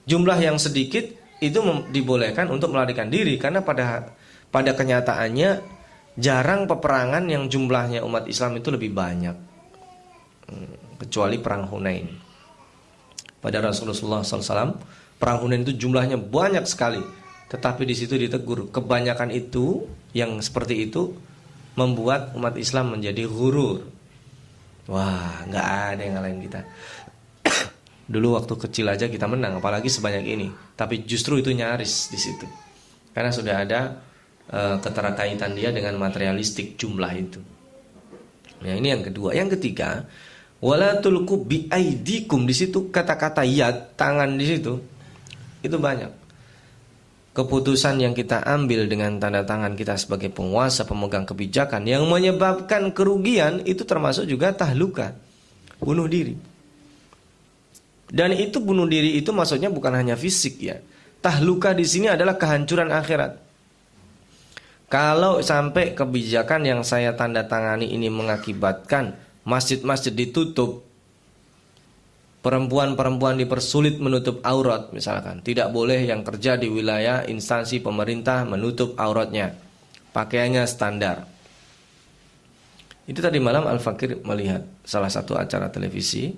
jumlah 0.08 0.38
yang 0.40 0.56
sedikit 0.56 1.04
itu 1.42 1.58
dibolehkan 1.90 2.48
untuk 2.48 2.72
melarikan 2.72 3.10
diri 3.10 3.36
karena 3.36 3.60
pada 3.60 4.14
pada 4.48 4.72
kenyataannya 4.72 5.60
jarang 6.18 6.66
peperangan 6.66 7.28
yang 7.28 7.46
jumlahnya 7.46 8.02
umat 8.02 8.26
Islam 8.26 8.58
itu 8.58 8.72
lebih 8.72 8.90
banyak 8.90 9.36
hmm, 10.48 10.98
kecuali 11.04 11.36
perang 11.38 11.68
Hunain. 11.68 12.08
Pada 13.38 13.62
Rasulullah 13.62 14.26
SAW 14.26 14.74
perang 15.18 15.38
Hunain 15.44 15.62
itu 15.62 15.78
jumlahnya 15.78 16.18
banyak 16.18 16.66
sekali, 16.66 16.98
tetapi 17.52 17.86
di 17.86 17.94
situ 17.94 18.18
ditegur 18.18 18.74
kebanyakan 18.74 19.30
itu 19.30 19.86
yang 20.10 20.42
seperti 20.42 20.90
itu 20.90 21.14
membuat 21.78 22.34
umat 22.34 22.58
Islam 22.58 22.98
menjadi 22.98 23.30
gurur. 23.30 23.86
Wah, 24.90 25.46
nggak 25.46 25.66
ada 25.94 26.00
yang 26.02 26.14
ngalahin 26.18 26.40
kita. 26.42 26.60
Dulu 28.12 28.34
waktu 28.34 28.54
kecil 28.58 28.90
aja 28.90 29.06
kita 29.06 29.30
menang, 29.30 29.62
apalagi 29.62 29.86
sebanyak 29.86 30.24
ini. 30.26 30.48
Tapi 30.74 31.06
justru 31.06 31.38
itu 31.38 31.54
nyaris 31.54 32.10
di 32.10 32.18
situ. 32.18 32.46
Karena 33.14 33.30
sudah 33.30 33.54
ada 33.62 33.80
e, 34.50 34.60
keterkaitan 34.82 35.54
dia 35.54 35.70
dengan 35.70 35.94
materialistik 36.02 36.74
jumlah 36.74 37.12
itu. 37.14 37.40
Ya, 38.64 38.74
ini 38.74 38.90
yang 38.90 39.06
kedua. 39.06 39.36
Yang 39.38 39.60
ketiga, 39.60 40.08
wala 40.58 40.98
tulku 40.98 41.46
bi 41.46 41.70
aidikum 41.70 42.42
di 42.48 42.56
situ 42.56 42.90
kata-kata 42.90 43.46
yad, 43.46 43.94
tangan 43.94 44.34
di 44.34 44.46
situ. 44.48 44.82
Itu 45.62 45.78
banyak. 45.78 46.27
Keputusan 47.36 48.02
yang 48.02 48.16
kita 48.16 48.42
ambil 48.42 48.90
dengan 48.90 49.20
tanda 49.22 49.46
tangan 49.46 49.78
kita 49.78 49.94
sebagai 49.94 50.32
penguasa 50.32 50.82
pemegang 50.88 51.22
kebijakan 51.22 51.86
yang 51.86 52.08
menyebabkan 52.08 52.90
kerugian 52.90 53.62
itu 53.62 53.86
termasuk 53.86 54.26
juga 54.26 54.50
tahluka, 54.56 55.14
bunuh 55.78 56.10
diri. 56.10 56.34
Dan 58.08 58.32
itu 58.32 58.58
bunuh 58.58 58.88
diri 58.88 59.20
itu 59.20 59.30
maksudnya 59.30 59.68
bukan 59.68 59.92
hanya 59.92 60.16
fisik 60.16 60.58
ya. 60.64 60.80
Tahluka 61.20 61.76
di 61.76 61.84
sini 61.84 62.08
adalah 62.08 62.40
kehancuran 62.40 62.88
akhirat. 62.88 63.32
Kalau 64.88 65.44
sampai 65.44 65.92
kebijakan 65.92 66.64
yang 66.64 66.80
saya 66.80 67.12
tanda 67.12 67.44
tangani 67.44 67.92
ini 67.92 68.08
mengakibatkan 68.08 69.12
masjid-masjid 69.44 70.16
ditutup, 70.16 70.87
perempuan-perempuan 72.38 73.36
dipersulit 73.38 73.98
menutup 73.98 74.38
aurat 74.46 74.94
misalkan, 74.94 75.42
tidak 75.42 75.74
boleh 75.74 76.06
yang 76.06 76.22
kerja 76.22 76.54
di 76.54 76.70
wilayah 76.70 77.26
instansi 77.26 77.82
pemerintah 77.82 78.46
menutup 78.46 78.94
auratnya, 78.94 79.54
pakaiannya 80.14 80.64
standar. 80.64 81.26
Itu 83.08 83.24
tadi 83.24 83.40
malam 83.40 83.64
Al 83.64 83.80
Fakir 83.80 84.20
melihat 84.22 84.68
salah 84.84 85.08
satu 85.08 85.32
acara 85.34 85.72
televisi. 85.72 86.28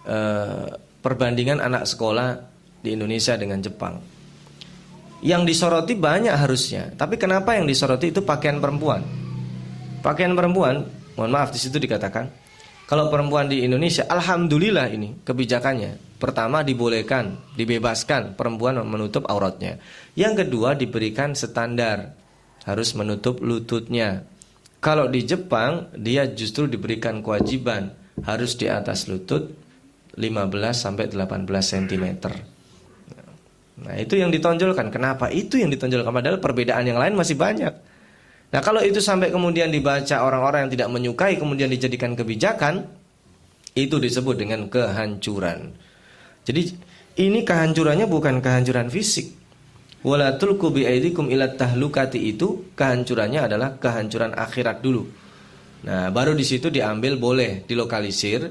Eh, 0.00 0.68
perbandingan 1.00 1.60
anak 1.60 1.84
sekolah 1.84 2.40
di 2.80 2.96
Indonesia 2.96 3.36
dengan 3.36 3.60
Jepang. 3.60 4.00
Yang 5.20 5.42
disoroti 5.52 5.92
banyak 5.92 6.32
harusnya, 6.32 6.96
tapi 6.96 7.20
kenapa 7.20 7.52
yang 7.52 7.68
disoroti 7.68 8.08
itu 8.08 8.24
pakaian 8.24 8.56
perempuan? 8.56 9.04
Pakaian 10.00 10.32
perempuan, 10.32 10.88
mohon 11.12 11.28
maaf 11.28 11.52
di 11.52 11.60
situ 11.60 11.76
dikatakan, 11.76 12.32
kalau 12.90 13.06
perempuan 13.06 13.46
di 13.46 13.62
Indonesia, 13.62 14.02
alhamdulillah 14.10 14.90
ini 14.90 15.22
kebijakannya. 15.22 16.18
Pertama 16.18 16.66
dibolehkan, 16.66 17.38
dibebaskan 17.54 18.34
perempuan 18.34 18.82
menutup 18.82 19.30
auratnya. 19.30 19.78
Yang 20.18 20.42
kedua 20.42 20.74
diberikan 20.74 21.38
standar 21.38 22.18
harus 22.66 22.90
menutup 22.98 23.38
lututnya. 23.46 24.26
Kalau 24.82 25.06
di 25.06 25.22
Jepang 25.22 25.86
dia 25.94 26.26
justru 26.34 26.66
diberikan 26.66 27.22
kewajiban 27.22 27.94
harus 28.26 28.58
di 28.58 28.66
atas 28.66 29.06
lutut 29.06 29.54
15 30.18 30.50
sampai 30.74 31.06
18 31.06 31.46
cm. 31.46 32.06
Nah, 33.86 33.94
itu 34.02 34.18
yang 34.18 34.34
ditonjolkan. 34.34 34.90
Kenapa? 34.90 35.30
Itu 35.30 35.62
yang 35.62 35.70
ditonjolkan 35.70 36.10
padahal 36.10 36.42
perbedaan 36.42 36.90
yang 36.90 36.98
lain 36.98 37.14
masih 37.14 37.38
banyak. 37.38 37.70
Nah, 38.50 38.60
kalau 38.62 38.82
itu 38.82 38.98
sampai 38.98 39.30
kemudian 39.30 39.70
dibaca 39.70 40.26
orang-orang 40.26 40.66
yang 40.66 40.72
tidak 40.74 40.88
menyukai 40.90 41.38
kemudian 41.38 41.70
dijadikan 41.70 42.18
kebijakan, 42.18 42.82
itu 43.78 43.96
disebut 44.02 44.34
dengan 44.34 44.66
kehancuran. 44.66 45.70
Jadi 46.42 46.74
ini 47.22 47.46
kehancurannya 47.46 48.10
bukan 48.10 48.42
kehancuran 48.42 48.90
fisik. 48.90 49.38
Wala 50.00 50.34
tulku 50.40 50.72
bi 50.72 50.88
aidikum 50.88 51.28
ila 51.28 51.52
tahlukati 51.54 52.18
itu 52.32 52.72
kehancurannya 52.74 53.46
adalah 53.46 53.76
kehancuran 53.76 54.32
akhirat 54.32 54.80
dulu. 54.80 55.04
Nah, 55.86 56.08
baru 56.10 56.32
di 56.32 56.44
situ 56.44 56.72
diambil 56.72 57.20
boleh 57.20 57.64
dilokalisir 57.68 58.48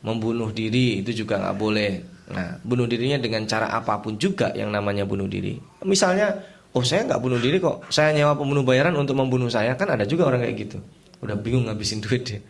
membunuh 0.00 0.48
diri 0.50 1.04
itu 1.04 1.12
juga 1.24 1.36
nggak 1.38 1.56
boleh. 1.56 1.92
Nah, 2.30 2.56
bunuh 2.62 2.86
dirinya 2.86 3.18
dengan 3.20 3.44
cara 3.44 3.68
apa 3.74 4.00
pun 4.00 4.16
juga 4.16 4.54
yang 4.56 4.72
namanya 4.72 5.04
bunuh 5.04 5.26
diri. 5.26 5.58
Misalnya, 5.82 6.40
oh 6.74 6.84
saya 6.84 7.06
nggak 7.06 7.20
bunuh 7.20 7.40
diri 7.42 7.58
kok, 7.58 7.88
saya 7.90 8.14
nyewa 8.14 8.38
pembunuh 8.38 8.62
bayaran 8.62 8.94
untuk 8.94 9.18
membunuh 9.18 9.50
saya 9.50 9.74
kan 9.74 9.90
ada 9.90 10.06
juga 10.06 10.30
orang 10.30 10.46
kayak 10.46 10.56
gitu. 10.56 10.78
Udah 11.20 11.36
bingung 11.36 11.68
ngabisin 11.68 12.00
duit 12.00 12.24
dia, 12.24 12.40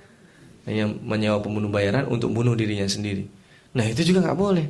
hanya 0.68 0.88
menyewa 0.88 1.42
pembunuh 1.42 1.72
bayaran 1.72 2.06
untuk 2.06 2.30
bunuh 2.30 2.54
dirinya 2.54 2.86
sendiri. 2.86 3.26
Nah 3.74 3.84
itu 3.86 4.02
juga 4.06 4.26
nggak 4.26 4.38
boleh. 4.38 4.66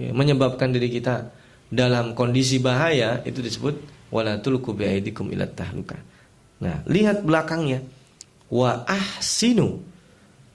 Ya, 0.00 0.10
menyebabkan 0.16 0.72
diri 0.72 0.88
kita 0.88 1.28
dalam 1.70 2.16
kondisi 2.16 2.58
bahaya 2.58 3.22
itu 3.22 3.44
disebut 3.44 3.78
wala 4.10 4.42
tulku 4.42 4.74
biaidikum 4.74 5.30
tahluka. 5.54 5.96
Nah, 6.60 6.84
lihat 6.84 7.24
belakangnya 7.24 7.80
wa 8.52 8.84
ahsinu 8.84 9.80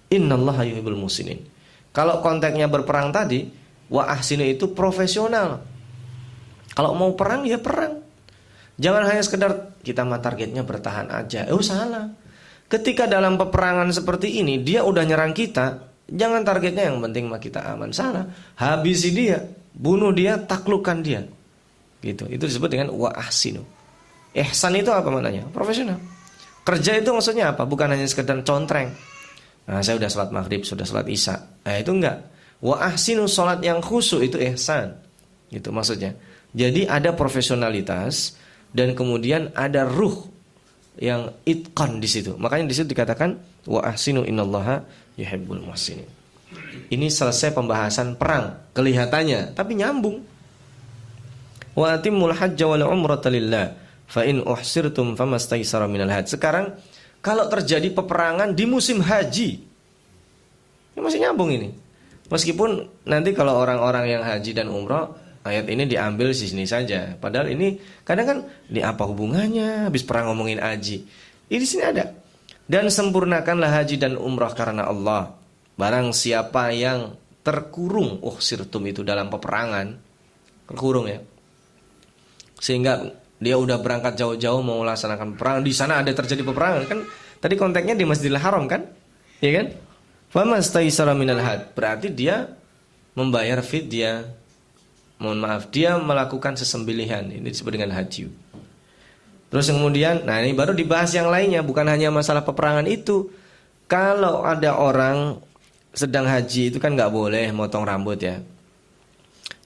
Innallaha 0.06 0.62
yuhibbul 0.68 1.00
musinin. 1.00 1.42
Kalau 1.90 2.22
konteksnya 2.22 2.70
berperang 2.70 3.10
tadi, 3.10 3.50
wa 3.90 4.06
ahsinu 4.06 4.46
itu 4.46 4.70
profesional. 4.76 5.64
Kalau 6.76 6.92
mau 6.94 7.16
perang 7.16 7.48
ya 7.48 7.56
perang. 7.58 8.04
Jangan 8.76 9.08
hanya 9.08 9.24
sekedar 9.24 9.80
kita 9.80 10.04
mah 10.04 10.20
targetnya 10.20 10.68
bertahan 10.68 11.08
aja. 11.08 11.48
Oh 11.56 11.64
salah. 11.64 12.12
Ketika 12.68 13.08
dalam 13.08 13.40
peperangan 13.40 13.88
seperti 13.96 14.44
ini 14.44 14.60
dia 14.60 14.84
udah 14.84 15.08
nyerang 15.08 15.32
kita, 15.32 15.80
jangan 16.12 16.44
targetnya 16.44 16.92
yang 16.92 17.00
penting 17.00 17.32
mah 17.32 17.40
kita 17.40 17.64
aman. 17.64 17.96
Salah. 17.96 18.28
Habisi 18.60 19.16
dia, 19.16 19.40
bunuh 19.72 20.12
dia, 20.12 20.36
taklukkan 20.36 21.00
dia. 21.00 21.24
Gitu. 22.04 22.28
Itu 22.28 22.44
disebut 22.52 22.68
dengan 22.68 22.92
wa 22.92 23.16
ahsinu. 23.16 23.64
Ihsan 24.36 24.76
itu 24.76 24.92
apa 24.92 25.08
maknanya? 25.08 25.48
Profesional. 25.56 25.96
Kerja 26.68 27.00
itu 27.00 27.10
maksudnya 27.16 27.56
apa? 27.56 27.64
Bukan 27.64 27.88
hanya 27.88 28.04
sekedar 28.04 28.36
contreng. 28.44 28.92
Nah, 29.66 29.80
saya 29.80 29.96
sudah 29.96 30.10
sholat 30.12 30.30
maghrib, 30.36 30.62
sudah 30.68 30.84
sholat 30.84 31.08
isya. 31.08 31.40
Nah, 31.64 31.78
itu 31.80 31.96
enggak. 31.96 32.18
Wa 32.60 32.92
ahsinu 32.92 33.30
sholat 33.30 33.64
yang 33.64 33.80
khusyuk 33.80 34.26
itu 34.28 34.38
ihsan. 34.52 34.98
Itu 35.48 35.72
maksudnya. 35.72 36.18
Jadi 36.56 36.88
ada 36.88 37.12
profesionalitas 37.12 38.40
dan 38.72 38.96
kemudian 38.96 39.52
ada 39.52 39.84
ruh 39.84 40.32
yang 40.96 41.36
itqan 41.44 42.00
di 42.00 42.08
situ. 42.08 42.40
Makanya 42.40 42.72
di 42.72 42.76
situ 42.76 42.96
dikatakan 42.96 43.36
wa 43.68 43.84
ahsinu 43.84 44.24
innallaha 44.24 44.88
yuhibbul 45.20 45.60
muhsinin. 45.68 46.08
Ini 46.88 47.12
selesai 47.12 47.52
pembahasan 47.52 48.16
perang 48.16 48.72
kelihatannya 48.72 49.52
tapi 49.52 49.76
nyambung. 49.76 50.24
Wa 51.76 52.00
atimul 52.00 52.32
hajj 52.32 52.60
wal 52.64 52.88
umrata 52.88 53.28
lillah 53.28 53.76
fa 54.08 54.24
in 54.24 54.40
uhsirtum 54.40 55.20
famastaysara 55.20 55.92
minal 55.92 56.08
hajj. 56.08 56.40
Sekarang 56.40 56.72
kalau 57.20 57.52
terjadi 57.52 57.92
peperangan 57.92 58.56
di 58.56 58.64
musim 58.64 59.04
haji. 59.04 59.60
Ini 60.96 61.00
masih 61.04 61.20
nyambung 61.20 61.52
ini. 61.52 61.76
Meskipun 62.32 62.88
nanti 63.04 63.36
kalau 63.36 63.60
orang-orang 63.60 64.08
yang 64.08 64.24
haji 64.24 64.56
dan 64.56 64.72
umroh 64.72 65.25
ayat 65.46 65.70
ini 65.70 65.86
diambil 65.86 66.34
di 66.34 66.38
sini 66.50 66.66
saja. 66.66 67.14
Padahal 67.16 67.54
ini 67.54 67.78
kadang 68.02 68.26
kan 68.26 68.38
di 68.66 68.82
apa 68.82 69.06
hubungannya 69.06 69.88
habis 69.88 70.02
perang 70.02 70.34
ngomongin 70.34 70.58
haji. 70.58 71.06
Ini 71.46 71.60
di 71.62 71.68
sini 71.70 71.86
ada. 71.86 72.10
Dan 72.66 72.90
sempurnakanlah 72.90 73.70
haji 73.70 74.02
dan 74.02 74.18
umroh 74.18 74.50
karena 74.58 74.90
Allah. 74.90 75.38
Barang 75.78 76.10
siapa 76.18 76.74
yang 76.74 77.14
terkurung 77.46 78.26
uh 78.26 78.38
sirtum 78.42 78.82
itu 78.90 79.06
dalam 79.06 79.30
peperangan, 79.30 79.94
terkurung 80.66 81.06
ya. 81.06 81.22
Sehingga 82.58 83.06
dia 83.38 83.56
udah 83.62 83.78
berangkat 83.78 84.18
jauh-jauh 84.18 84.66
mau 84.66 84.82
melaksanakan 84.82 85.38
perang 85.38 85.62
di 85.62 85.76
sana 85.76 86.02
ada 86.02 86.10
terjadi 86.10 86.42
peperangan 86.42 86.84
kan 86.88 87.00
tadi 87.38 87.54
konteksnya 87.60 87.94
di 87.94 88.08
Masjidil 88.08 88.42
Haram 88.42 88.66
kan? 88.66 88.82
Iya 89.44 89.52
kan? 89.62 89.68
Famastaisara 90.34 91.14
minal 91.14 91.44
had. 91.44 91.76
Berarti 91.78 92.10
dia 92.10 92.50
membayar 93.14 93.62
fidyah 93.62 94.26
mohon 95.22 95.40
maaf 95.40 95.72
dia 95.72 95.96
melakukan 95.96 96.60
sesembelihan. 96.60 97.26
Ini 97.28 97.46
disebut 97.46 97.76
dengan 97.76 97.96
haji 97.96 98.46
terus 99.56 99.72
kemudian 99.72 100.28
nah 100.28 100.42
ini 100.44 100.52
baru 100.52 100.76
dibahas 100.76 101.16
yang 101.16 101.32
lainnya 101.32 101.64
bukan 101.64 101.88
hanya 101.88 102.12
masalah 102.12 102.44
peperangan 102.44 102.92
itu. 102.92 103.32
Kalau 103.86 104.42
ada 104.42 104.76
orang 104.76 105.40
sedang 105.94 106.28
haji 106.28 106.74
itu 106.74 106.78
kan 106.82 106.98
nggak 106.98 107.14
boleh 107.14 107.54
motong 107.56 107.88
rambut 107.88 108.20
ya. 108.20 108.42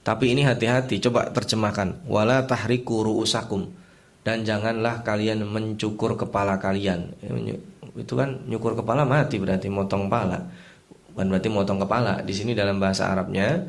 Tapi 0.06 0.36
ini 0.36 0.46
hati-hati 0.46 1.02
coba 1.02 1.32
terjemahkan. 1.32 2.06
Wala 2.06 2.44
tahriku 2.46 3.02
ruusakum. 3.02 3.72
Dan 4.20 4.44
janganlah 4.44 5.00
kalian 5.00 5.42
mencukur 5.48 6.14
kepala 6.14 6.60
kalian. 6.60 7.16
Itu 7.96 8.14
kan 8.14 8.44
nyukur 8.46 8.76
kepala 8.76 9.08
mati 9.08 9.40
berarti 9.40 9.72
motong 9.72 10.06
kepala 10.06 10.46
bukan 11.10 11.26
berarti 11.36 11.48
motong 11.50 11.78
kepala. 11.82 12.22
Di 12.22 12.32
sini 12.32 12.54
dalam 12.54 12.78
bahasa 12.78 13.10
Arabnya 13.10 13.60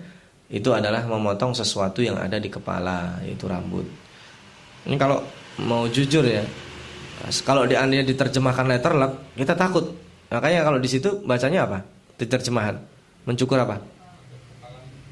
itu 0.51 0.69
adalah 0.75 1.07
memotong 1.07 1.55
sesuatu 1.55 2.03
yang 2.03 2.19
ada 2.19 2.35
di 2.35 2.51
kepala 2.51 3.23
yaitu 3.23 3.47
rambut. 3.47 3.87
Ini 4.83 4.99
kalau 4.99 5.23
mau 5.63 5.87
jujur 5.87 6.27
ya, 6.27 6.43
kalau 7.47 7.63
di 7.63 7.79
anda 7.79 8.03
diterjemahkan 8.03 8.67
letter 8.67 8.93
luck, 8.99 9.13
kita 9.39 9.55
takut. 9.55 9.87
Makanya 10.27 10.67
kalau 10.67 10.79
di 10.79 10.89
situ 10.91 11.23
bacanya 11.23 11.63
apa? 11.63 11.79
Diterjemahan. 12.19 12.75
Mencukur 13.23 13.63
apa? 13.63 13.79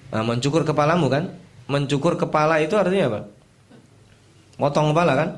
Nah, 0.09 0.23
mencukur 0.25 0.65
kepalamu 0.67 1.07
kan? 1.07 1.29
Mencukur 1.69 2.17
kepala 2.17 2.59
itu 2.59 2.73
artinya 2.75 3.05
apa? 3.13 3.19
Motong 4.59 4.91
kepala 4.91 5.13
kan? 5.15 5.29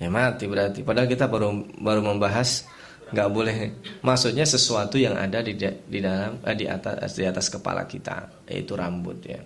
Ya 0.00 0.08
mati 0.08 0.48
berarti. 0.48 0.80
Padahal 0.80 1.10
kita 1.10 1.28
baru 1.28 1.52
baru 1.82 2.00
membahas 2.00 2.64
nggak 3.10 3.28
boleh. 3.30 3.56
Maksudnya 4.00 4.46
sesuatu 4.46 4.96
yang 4.96 5.18
ada 5.18 5.42
di 5.42 5.58
di 5.58 5.98
dalam 5.98 6.40
eh, 6.42 6.56
di 6.56 6.66
atas 6.66 7.18
di 7.18 7.26
atas 7.26 7.46
kepala 7.50 7.84
kita, 7.84 8.46
yaitu 8.46 8.74
rambut 8.78 9.18
ya. 9.26 9.42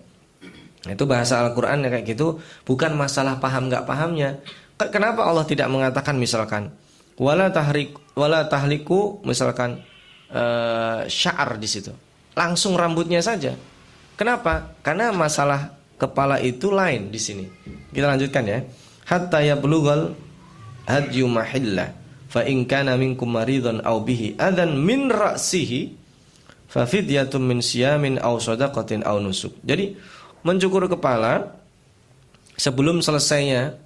Itu 0.85 1.09
bahasa 1.09 1.41
Al-Qur'an 1.41 1.81
ya 1.81 1.89
kayak 1.89 2.05
gitu, 2.05 2.37
bukan 2.61 2.93
masalah 2.93 3.41
paham 3.41 3.73
nggak 3.73 3.89
pahamnya. 3.89 4.37
Kenapa 4.77 5.25
Allah 5.25 5.47
tidak 5.47 5.71
mengatakan 5.71 6.19
misalkan 6.19 6.69
wala 7.17 7.49
tahrik 7.49 7.95
wala 8.13 8.45
tahliku 8.45 9.23
misalkan 9.25 9.81
uh, 10.29 11.01
sya'ar 11.09 11.57
di 11.57 11.65
situ. 11.65 11.91
Langsung 12.37 12.77
rambutnya 12.77 13.23
saja. 13.23 13.55
Kenapa? 14.19 14.77
Karena 14.85 15.09
masalah 15.15 15.73
kepala 15.95 16.37
itu 16.43 16.69
lain 16.69 17.09
di 17.09 17.19
sini. 17.19 17.45
Kita 17.89 18.11
lanjutkan 18.11 18.43
ya. 18.45 18.59
Hatta 19.07 19.39
yablughal 19.41 20.13
hadyu 20.85 21.25
mahillah 21.25 22.04
fa 22.35 22.43
in 22.43 22.67
kana 22.67 22.99
minkum 22.99 23.31
maridun 23.31 23.79
aw 23.79 23.95
bihi 24.03 24.35
adan 24.35 24.75
min 24.75 25.07
ra'sihi 25.07 25.95
fa 26.67 26.83
fidyatun 26.83 27.39
min 27.39 27.63
siyamin 27.63 28.19
aw 28.19 28.35
shadaqatin 28.35 29.07
aw 29.07 29.15
nusuk. 29.23 29.55
Jadi 29.63 29.95
mencukur 30.43 30.91
kepala 30.91 31.55
sebelum 32.59 32.99
selesainya 32.99 33.79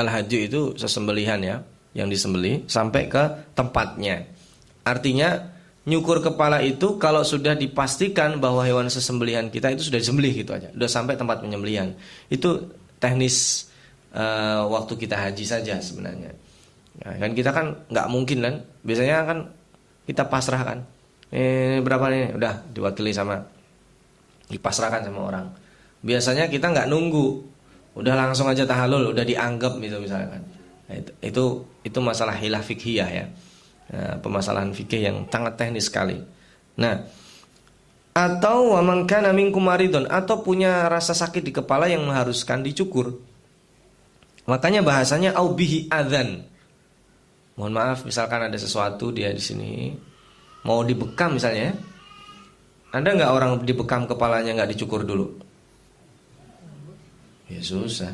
al-haji 0.00 0.48
itu 0.48 0.80
sesembelihan 0.80 1.36
ya, 1.44 1.60
yang 1.92 2.08
disembelih 2.08 2.64
sampai 2.64 3.12
ke 3.12 3.52
tempatnya. 3.52 4.24
Artinya 4.80 5.52
nyukur 5.84 6.24
kepala 6.24 6.64
itu 6.64 6.96
kalau 6.96 7.20
sudah 7.20 7.52
dipastikan 7.52 8.40
bahwa 8.40 8.64
hewan 8.64 8.88
sesembelihan 8.88 9.52
kita 9.52 9.76
itu 9.76 9.92
sudah 9.92 10.00
disembelih 10.00 10.32
gitu 10.40 10.56
aja, 10.56 10.72
sudah 10.72 10.88
sampai 10.88 11.20
tempat 11.20 11.44
penyembelihan. 11.44 11.92
Itu 12.32 12.72
teknis 12.96 13.68
uh, 14.16 14.64
waktu 14.72 14.96
kita 14.96 15.20
haji 15.20 15.44
saja 15.44 15.76
sebenarnya. 15.84 16.32
Ya, 17.00 17.16
kan 17.16 17.32
kita 17.32 17.50
kan 17.50 17.66
nggak 17.88 18.06
mungkin 18.12 18.38
kan. 18.44 18.54
Biasanya 18.84 19.24
kan 19.24 19.38
kita 20.04 20.28
pasrah 20.28 20.62
kan. 20.62 20.78
Eh 21.32 21.80
berapa 21.80 22.10
nih? 22.12 22.36
Udah 22.36 22.66
diwakili 22.70 23.14
sama 23.14 23.40
dipasrahkan 24.50 25.06
sama 25.06 25.20
orang. 25.30 25.46
Biasanya 26.02 26.50
kita 26.50 26.68
nggak 26.68 26.90
nunggu. 26.90 27.48
Udah 27.90 28.14
langsung 28.14 28.46
aja 28.46 28.62
tahalul, 28.62 29.10
udah 29.10 29.24
dianggap 29.26 29.78
gitu 29.82 29.98
misalkan. 29.98 30.42
Nah, 30.86 30.94
itu, 30.94 31.10
itu 31.22 31.44
itu 31.86 31.98
masalah 32.02 32.34
hilah 32.38 32.62
fikhiyah 32.62 33.08
ya. 33.10 33.26
Nah, 33.90 34.14
permasalahan 34.22 34.70
fikih 34.70 35.02
yang 35.02 35.16
sangat 35.26 35.58
teknis 35.58 35.90
sekali. 35.90 36.18
Nah, 36.78 37.02
atau 38.14 38.78
wamangkan 38.78 39.26
amin 39.26 39.50
kumaridon 39.50 40.06
atau 40.06 40.42
punya 40.42 40.86
rasa 40.86 41.14
sakit 41.14 41.42
di 41.46 41.52
kepala 41.54 41.90
yang 41.90 42.06
mengharuskan 42.06 42.62
dicukur. 42.62 43.18
Makanya 44.46 44.82
bahasanya 44.82 45.34
aubihi 45.38 45.90
adzan. 45.90 46.46
Mohon 47.58 47.72
maaf, 47.74 47.98
misalkan 48.06 48.46
ada 48.46 48.58
sesuatu 48.58 49.10
dia 49.10 49.32
di 49.34 49.42
sini 49.42 49.94
mau 50.64 50.84
dibekam 50.84 51.36
misalnya. 51.36 51.72
Ada 52.90 53.06
nggak 53.06 53.30
orang 53.30 53.50
dibekam 53.62 54.06
kepalanya 54.10 54.50
nggak 54.58 54.74
dicukur 54.74 55.06
dulu? 55.06 55.30
Ya 57.46 57.62
susah. 57.62 58.10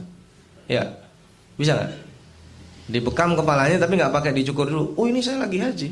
Ya, 0.69 0.85
bisa 1.57 1.77
nggak? 1.77 1.93
Dibekam 2.87 3.35
kepalanya 3.35 3.81
tapi 3.81 3.97
nggak 3.97 4.13
pakai 4.13 4.33
dicukur 4.37 4.69
dulu. 4.69 4.93
Oh 5.01 5.09
ini 5.09 5.25
saya 5.25 5.45
lagi 5.45 5.59
haji. 5.61 5.89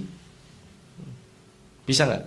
Bisa 1.88 2.04
nggak? 2.04 2.24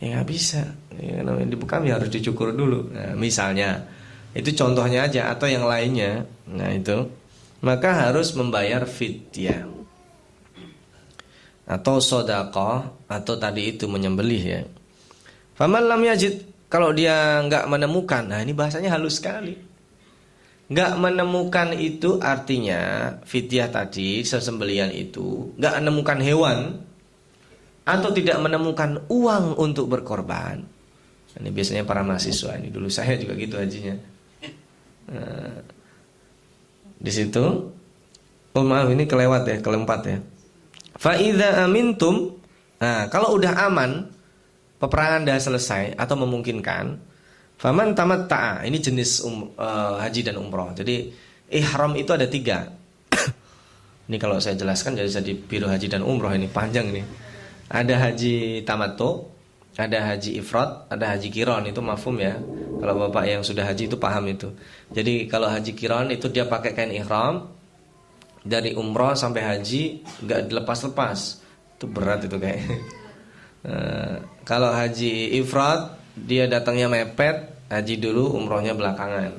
Ya 0.00 0.06
nggak 0.16 0.28
bisa. 0.28 0.62
Ya, 1.00 1.24
namanya 1.24 1.48
dibekam 1.56 1.84
ya 1.88 1.96
harus 1.96 2.12
dicukur 2.12 2.52
dulu. 2.52 2.92
Nah, 2.92 3.16
misalnya 3.16 3.88
itu 4.36 4.52
contohnya 4.52 5.08
aja 5.08 5.32
atau 5.32 5.48
yang 5.48 5.64
lainnya. 5.64 6.28
Nah 6.44 6.70
itu 6.76 7.08
maka 7.60 8.08
harus 8.08 8.32
membayar 8.36 8.84
fidyah 8.88 9.79
atau 11.70 12.02
sodakoh 12.02 13.06
atau 13.06 13.34
tadi 13.38 13.70
itu 13.70 13.86
menyembelih 13.86 14.42
ya. 14.42 14.66
Faman 15.54 15.86
lam 15.86 16.02
yajid 16.02 16.66
kalau 16.66 16.90
dia 16.90 17.38
nggak 17.46 17.70
menemukan, 17.70 18.26
nah 18.26 18.42
ini 18.42 18.50
bahasanya 18.50 18.98
halus 18.98 19.22
sekali. 19.22 19.54
Nggak 20.70 20.92
menemukan 20.98 21.74
itu 21.74 22.18
artinya 22.18 23.14
fitiah 23.22 23.70
tadi 23.70 24.22
sesembelian 24.26 24.90
itu 24.90 25.54
nggak 25.58 25.82
menemukan 25.82 26.18
hewan 26.22 26.58
atau 27.86 28.10
tidak 28.14 28.38
menemukan 28.38 29.06
uang 29.10 29.58
untuk 29.58 29.90
berkorban. 29.90 30.62
Ini 31.30 31.50
biasanya 31.54 31.86
para 31.86 32.02
mahasiswa 32.02 32.58
ini 32.58 32.70
dulu 32.74 32.90
saya 32.90 33.14
juga 33.14 33.38
gitu 33.38 33.54
hajinya. 33.58 33.94
Nah, 35.10 35.58
di 36.98 37.10
situ, 37.10 37.44
oh 38.54 38.64
maaf 38.66 38.90
ini 38.90 39.06
kelewat 39.10 39.42
ya, 39.46 39.56
kelempat 39.58 40.00
ya. 40.06 40.18
Faida 41.00 41.64
amintum, 41.64 42.36
nah 42.76 43.08
kalau 43.08 43.40
udah 43.40 43.56
aman, 43.72 44.04
peperangan 44.76 45.24
udah 45.24 45.38
selesai 45.40 45.96
atau 45.96 46.12
memungkinkan, 46.20 47.00
faman 47.56 47.96
tamat 47.96 48.28
ta'a. 48.28 48.52
Ini 48.68 48.76
jenis 48.76 49.24
um, 49.24 49.48
uh, 49.56 49.96
haji 49.96 50.28
dan 50.28 50.36
umroh. 50.36 50.76
Jadi 50.76 51.08
ihram 51.56 51.96
itu 51.96 52.12
ada 52.12 52.28
tiga. 52.28 52.68
ini 54.12 54.20
kalau 54.20 54.36
saya 54.44 54.60
jelaskan 54.60 55.00
jadi 55.00 55.24
jadi 55.24 55.32
biru 55.40 55.72
haji 55.72 55.88
dan 55.88 56.04
umroh 56.04 56.36
ini 56.36 56.52
panjang 56.52 56.92
ini. 56.92 57.00
Ada 57.72 57.96
haji 57.96 58.68
tamato, 58.68 59.32
ada 59.80 60.04
haji 60.04 60.36
ifrat, 60.36 60.92
ada 60.92 61.16
haji 61.16 61.32
kiron 61.32 61.64
itu 61.64 61.80
mafum 61.80 62.20
ya. 62.20 62.36
Kalau 62.76 63.08
bapak 63.08 63.24
yang 63.24 63.40
sudah 63.40 63.64
haji 63.64 63.88
itu 63.88 63.96
paham 63.96 64.28
itu. 64.28 64.52
Jadi 64.92 65.24
kalau 65.32 65.48
haji 65.48 65.72
kiron 65.72 66.12
itu 66.12 66.28
dia 66.28 66.44
pakai 66.44 66.76
kain 66.76 66.92
ihram, 66.92 67.56
dari 68.40 68.72
umroh 68.72 69.12
sampai 69.12 69.42
haji 69.44 70.04
nggak 70.24 70.40
dilepas-lepas 70.48 71.18
itu 71.76 71.86
berat 71.88 72.24
itu 72.24 72.36
kayak 72.40 72.60
nah, 73.64 74.16
kalau 74.48 74.72
haji 74.72 75.36
ifrat 75.40 75.96
dia 76.16 76.48
datangnya 76.48 76.88
mepet 76.88 77.68
haji 77.68 77.94
dulu 78.00 78.36
umrohnya 78.36 78.72
belakangan 78.72 79.32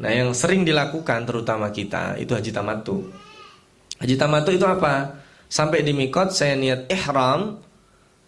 nah 0.00 0.10
yang 0.10 0.32
sering 0.32 0.64
dilakukan 0.64 1.28
terutama 1.28 1.68
kita 1.68 2.16
itu 2.16 2.32
haji 2.32 2.50
tamatu 2.50 3.06
Haji 4.02 4.18
tamattu 4.18 4.50
itu 4.50 4.66
apa? 4.66 5.22
Sampai 5.46 5.86
di 5.86 5.94
mikot 5.94 6.34
saya 6.34 6.58
niat 6.58 6.90
ihram, 6.90 7.62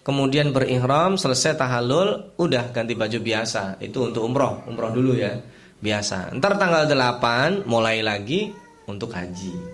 kemudian 0.07 0.55
berihram, 0.55 1.19
selesai 1.19 1.59
tahallul, 1.59 2.39
udah 2.39 2.71
ganti 2.71 2.95
baju 2.95 3.19
biasa. 3.19 3.83
Itu 3.83 4.07
untuk 4.07 4.23
umroh, 4.23 4.63
umroh 4.71 4.95
dulu 4.95 5.19
ya. 5.19 5.35
Biasa. 5.83 6.31
Ntar 6.39 6.63
tanggal 6.63 6.87
8 6.87 7.67
mulai 7.67 8.07
lagi 8.07 8.55
untuk 8.87 9.11
haji. 9.19 9.74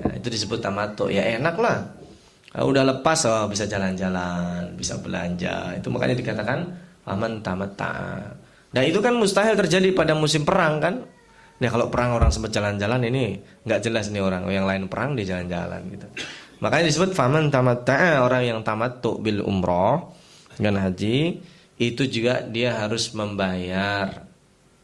Nah, 0.00 0.12
itu 0.16 0.28
disebut 0.32 0.58
tamattu. 0.64 1.12
Ya 1.12 1.24
enak 1.36 1.56
lah. 1.60 1.78
Nah, 2.50 2.62
udah 2.66 2.82
lepas 2.82 3.18
oh, 3.28 3.46
bisa 3.46 3.68
jalan-jalan, 3.68 4.74
bisa 4.74 4.98
belanja. 4.98 5.76
Itu 5.76 5.92
makanya 5.92 6.16
dikatakan 6.18 6.58
aman 7.06 7.44
tamatta. 7.44 7.94
Nah, 8.70 8.82
itu 8.82 8.98
kan 8.98 9.14
mustahil 9.14 9.54
terjadi 9.54 9.92
pada 9.92 10.16
musim 10.16 10.42
perang 10.42 10.82
kan? 10.82 10.94
Nah, 11.60 11.68
kalau 11.68 11.92
perang 11.92 12.16
orang 12.16 12.32
sempat 12.32 12.56
jalan-jalan 12.56 13.04
ini 13.12 13.36
nggak 13.68 13.80
jelas 13.84 14.08
nih 14.08 14.24
orang. 14.24 14.48
Yang 14.48 14.66
lain 14.66 14.82
perang 14.88 15.12
dia 15.14 15.36
jalan-jalan 15.36 15.80
gitu. 15.92 16.06
Makanya 16.60 16.84
disebut 16.92 17.10
faman 17.16 17.48
tamatta'a 17.48 18.20
orang 18.20 18.42
yang 18.44 18.58
tamattu 18.60 19.16
bil 19.20 19.40
umroh 19.44 20.12
dengan 20.60 20.84
haji 20.84 21.40
itu 21.80 22.02
juga 22.04 22.44
dia 22.44 22.76
harus 22.76 23.16
membayar 23.16 24.28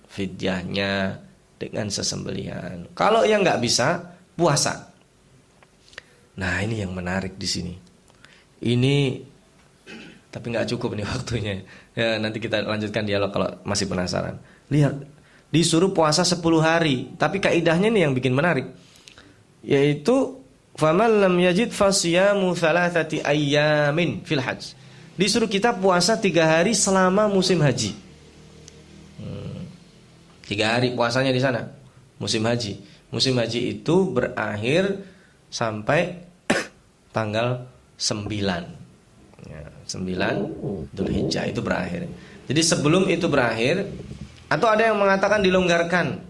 fidyahnya 0.09 1.21
dengan 1.61 1.93
sesembelihan. 1.93 2.89
Kalau 2.97 3.29
yang 3.29 3.45
nggak 3.45 3.61
bisa 3.61 4.17
puasa. 4.33 4.96
Nah 6.37 6.61
ini 6.61 6.85
yang 6.85 6.93
menarik 6.93 7.37
di 7.41 7.49
sini. 7.49 7.75
Ini 8.61 8.97
tapi 10.33 10.53
nggak 10.53 10.69
cukup 10.77 10.97
nih 10.97 11.07
waktunya. 11.13 11.65
Ya, 11.97 12.21
nanti 12.21 12.41
kita 12.41 12.61
lanjutkan 12.65 13.09
dialog 13.09 13.33
kalau 13.33 13.49
masih 13.65 13.89
penasaran. 13.89 14.37
Lihat 14.69 15.01
disuruh 15.49 15.97
puasa 15.97 16.27
10 16.27 16.41
hari, 16.61 17.09
tapi 17.17 17.41
kaidahnya 17.41 17.89
nih 17.89 18.03
yang 18.09 18.13
bikin 18.13 18.37
menarik. 18.37 18.69
Yaitu 19.65 20.47
Faman 20.77 21.25
lam 21.25 21.35
yajid 21.41 21.73
fasiyamu 21.73 22.53
thalathati 22.53 23.25
ayyamin 23.25 24.21
fil 24.29 24.45
hajj. 24.45 24.77
Disuruh 25.17 25.49
kita 25.49 25.73
puasa 25.73 26.21
tiga 26.21 26.45
hari 26.45 26.77
selama 26.77 27.25
musim 27.33 27.57
haji. 27.65 27.97
Hmm. 29.17 29.65
Tiga 30.45 30.77
hari 30.77 30.93
puasanya 30.93 31.33
di 31.33 31.41
sana 31.41 31.73
musim 32.21 32.45
haji. 32.45 32.77
Musim 33.09 33.41
haji 33.41 33.81
itu 33.81 33.97
berakhir 34.13 35.01
sampai 35.49 36.26
tanggal 37.17 37.65
9 37.97 38.29
ya, 39.49 39.63
9 39.89 40.93
Dhul 40.93 41.09
Hijjah 41.09 41.49
itu 41.49 41.65
berakhir. 41.65 42.05
Jadi 42.45 42.61
sebelum 42.61 43.09
itu 43.09 43.25
berakhir 43.33 43.89
atau 44.53 44.69
ada 44.69 44.93
yang 44.93 45.01
mengatakan 45.01 45.41
dilonggarkan. 45.41 46.21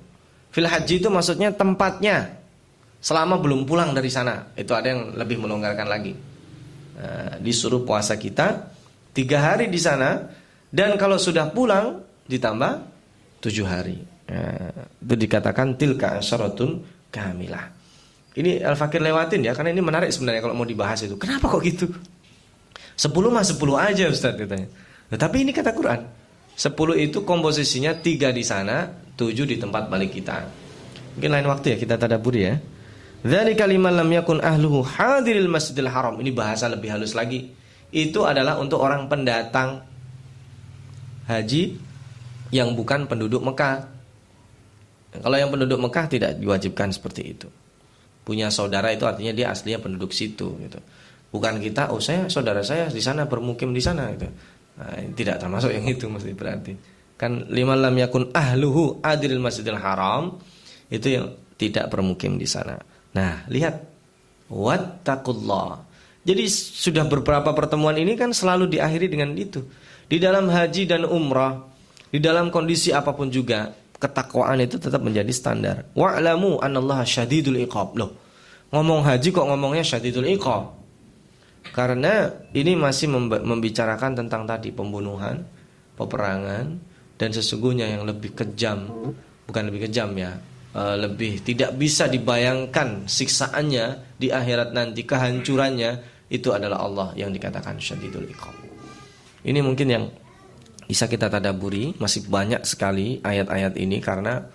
Fil 0.55 0.71
haji 0.71 1.03
itu 1.03 1.11
maksudnya 1.11 1.53
tempatnya 1.53 2.39
selama 3.03 3.37
belum 3.37 3.67
pulang 3.67 3.93
dari 3.93 4.09
sana. 4.09 4.55
Itu 4.57 4.73
ada 4.73 4.89
yang 4.95 5.13
lebih 5.19 5.43
melonggarkan 5.43 5.85
lagi. 5.85 6.17
Nah, 6.97 7.37
disuruh 7.45 7.85
puasa 7.85 8.17
kita 8.17 8.73
tiga 9.13 9.53
hari 9.53 9.69
di 9.69 9.77
sana 9.77 10.33
dan 10.73 10.97
kalau 10.97 11.21
sudah 11.21 11.53
pulang 11.53 12.01
ditambah 12.25 12.73
tujuh 13.45 13.67
hari. 13.69 14.01
Nah, 14.33 14.73
itu 15.05 15.15
dikatakan 15.29 15.77
tilka 15.77 16.25
syaratun 16.25 16.81
kamilah. 17.13 17.76
Ini 18.37 18.61
Al-Fakir 18.61 19.01
lewatin 19.01 19.41
ya 19.41 19.57
karena 19.57 19.73
ini 19.73 19.81
menarik 19.81 20.13
sebenarnya 20.13 20.45
kalau 20.45 20.53
mau 20.53 20.69
dibahas 20.69 21.01
itu. 21.09 21.17
Kenapa 21.17 21.49
kok 21.49 21.65
gitu? 21.65 21.89
Sepuluh 22.93 23.33
mah 23.33 23.45
sepuluh 23.45 23.81
aja 23.81 24.13
Ustaz 24.13 24.37
katanya. 24.37 24.69
Nah, 25.09 25.17
tapi 25.17 25.45
ini 25.45 25.57
kata 25.57 25.73
Quran. 25.73 26.05
Sepuluh 26.57 26.97
itu 26.97 27.25
komposisinya 27.25 27.97
tiga 27.97 28.33
di 28.33 28.45
sana, 28.45 28.89
tujuh 29.17 29.49
di 29.49 29.57
tempat 29.57 29.89
balik 29.89 30.13
kita. 30.13 30.45
Mungkin 31.17 31.33
lain 31.33 31.49
waktu 31.49 31.67
ya 31.73 31.77
kita 31.81 31.97
tadaburi 31.97 32.41
ya. 32.45 32.57
Dari 33.25 33.57
kalimat 33.57 33.97
lam 33.97 34.09
yakun 34.13 34.45
ahluhu 34.45 34.85
hadiril 34.85 35.49
masjidil 35.49 35.89
haram. 35.89 36.21
Ini 36.21 36.31
bahasa 36.37 36.69
lebih 36.69 36.93
halus 36.93 37.17
lagi. 37.17 37.49
Itu 37.89 38.29
adalah 38.29 38.61
untuk 38.61 38.85
orang 38.85 39.09
pendatang 39.09 39.81
haji 41.25 41.77
yang 42.53 42.77
bukan 42.77 43.09
penduduk 43.09 43.41
Mekah. 43.41 43.89
Kalau 45.17 45.37
yang 45.41 45.49
penduduk 45.49 45.81
Mekah 45.81 46.05
tidak 46.13 46.37
diwajibkan 46.37 46.93
seperti 46.93 47.23
itu. 47.33 47.49
Punya 48.27 48.51
saudara 48.51 48.91
itu 48.91 49.07
artinya 49.07 49.31
dia 49.31 49.55
aslinya 49.55 49.79
penduduk 49.79 50.11
situ 50.11 50.59
gitu. 50.59 50.83
Bukan 51.31 51.63
kita, 51.63 51.95
oh 51.95 52.03
saya 52.03 52.27
saudara 52.27 52.67
saya 52.67 52.91
di 52.91 52.99
sana 52.99 53.31
bermukim 53.31 53.71
di 53.71 53.79
sana 53.79 54.11
gitu. 54.19 54.27
Nah, 54.83 54.99
tidak 55.15 55.39
termasuk 55.39 55.71
yang 55.71 55.87
itu 55.87 56.11
mesti 56.11 56.35
berarti. 56.35 56.75
Kan 57.15 57.47
lima 57.55 57.79
lam 57.79 57.95
yakun 57.95 58.35
ahluhu 58.35 58.99
adiril 58.99 59.39
masjidil 59.39 59.79
haram 59.79 60.43
itu 60.91 61.07
yang 61.07 61.39
tidak 61.55 61.87
bermukim 61.87 62.35
di 62.35 62.51
sana. 62.51 62.75
Nah, 63.15 63.47
lihat 63.47 63.79
wattaqullah. 64.51 65.87
Jadi 66.27 66.51
sudah 66.51 67.07
beberapa 67.07 67.55
pertemuan 67.55 67.95
ini 67.95 68.19
kan 68.19 68.35
selalu 68.35 68.67
diakhiri 68.75 69.07
dengan 69.07 69.31
itu. 69.39 69.63
Di 70.11 70.19
dalam 70.19 70.51
haji 70.51 70.83
dan 70.83 71.07
umrah, 71.07 71.63
di 72.11 72.19
dalam 72.19 72.51
kondisi 72.51 72.91
apa 72.91 73.15
pun 73.15 73.31
juga, 73.31 73.71
ketakwaan 73.97 74.61
itu 74.63 74.77
tetap 74.77 75.01
menjadi 75.01 75.33
standar. 75.33 75.89
Wa'lamu 75.97 76.61
anallaha 76.61 77.03
syadidul 77.03 77.61
iqab. 77.65 77.97
Loh, 77.97 78.13
ngomong 78.73 79.05
haji 79.05 79.29
kok 79.33 79.47
ngomongnya 79.47 79.85
syadidul 79.85 80.29
iqab? 80.29 80.77
Karena 81.75 82.31
ini 82.55 82.79
masih 82.79 83.11
membicarakan 83.43 84.15
tentang 84.15 84.47
tadi 84.47 84.71
pembunuhan, 84.71 85.43
peperangan 85.99 86.79
dan 87.19 87.29
sesungguhnya 87.35 87.91
yang 87.91 88.07
lebih 88.07 88.33
kejam, 88.33 88.87
bukan 89.45 89.63
lebih 89.67 89.91
kejam 89.91 90.15
ya, 90.15 90.39
Eh, 90.77 90.97
lebih 91.01 91.41
tidak 91.41 91.73
bisa 91.81 92.05
dibayangkan 92.05 93.09
siksaannya 93.09 94.13
di 94.21 94.29
akhirat 94.29 94.77
nanti 94.77 95.09
kehancurannya 95.09 96.05
itu 96.29 96.53
adalah 96.53 96.85
Allah 96.85 97.09
yang 97.17 97.33
dikatakan 97.33 97.81
syadidul 97.81 98.29
iqab. 98.29 98.53
Ini 99.41 99.65
mungkin 99.65 99.89
yang 99.89 100.05
bisa 100.87 101.11
kita 101.11 101.27
tadaburi 101.27 101.99
masih 101.99 102.31
banyak 102.31 102.63
sekali 102.63 103.19
ayat-ayat 103.21 103.75
ini 103.75 103.99
karena 103.99 104.47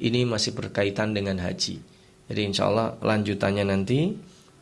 ini 0.00 0.22
masih 0.24 0.54
berkaitan 0.56 1.12
dengan 1.12 1.42
haji. 1.42 1.82
Jadi 2.30 2.40
insya 2.46 2.70
Allah 2.70 2.94
lanjutannya 3.02 3.66
nanti 3.66 4.14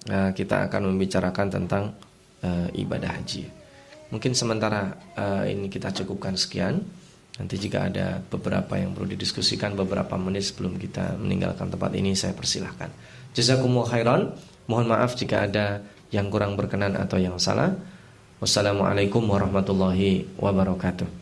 uh, 0.08 0.32
kita 0.32 0.72
akan 0.72 0.88
membicarakan 0.88 1.46
tentang 1.52 1.92
uh, 2.40 2.68
ibadah 2.72 3.12
haji. 3.12 3.44
Mungkin 4.08 4.32
sementara 4.32 4.96
uh, 5.20 5.44
ini 5.44 5.68
kita 5.68 5.92
cukupkan 5.92 6.32
sekian. 6.34 6.80
Nanti 7.38 7.54
jika 7.54 7.86
ada 7.86 8.18
beberapa 8.18 8.74
yang 8.74 8.96
perlu 8.96 9.14
didiskusikan 9.14 9.78
beberapa 9.78 10.18
menit 10.18 10.50
sebelum 10.50 10.74
kita 10.74 11.14
meninggalkan 11.20 11.70
tempat 11.70 11.94
ini 11.94 12.16
saya 12.16 12.34
persilahkan. 12.34 12.90
Jazakumullah 13.36 13.88
khairan. 13.94 14.22
Mohon 14.66 14.86
maaf 14.96 15.14
jika 15.14 15.46
ada 15.46 15.80
yang 16.10 16.32
kurang 16.32 16.56
berkenan 16.58 16.96
atau 16.98 17.20
yang 17.20 17.38
salah. 17.38 17.76
Wassalamualaikum 18.42 19.22
warahmatullahi 19.22 20.26
wabarakatuh. 20.40 21.17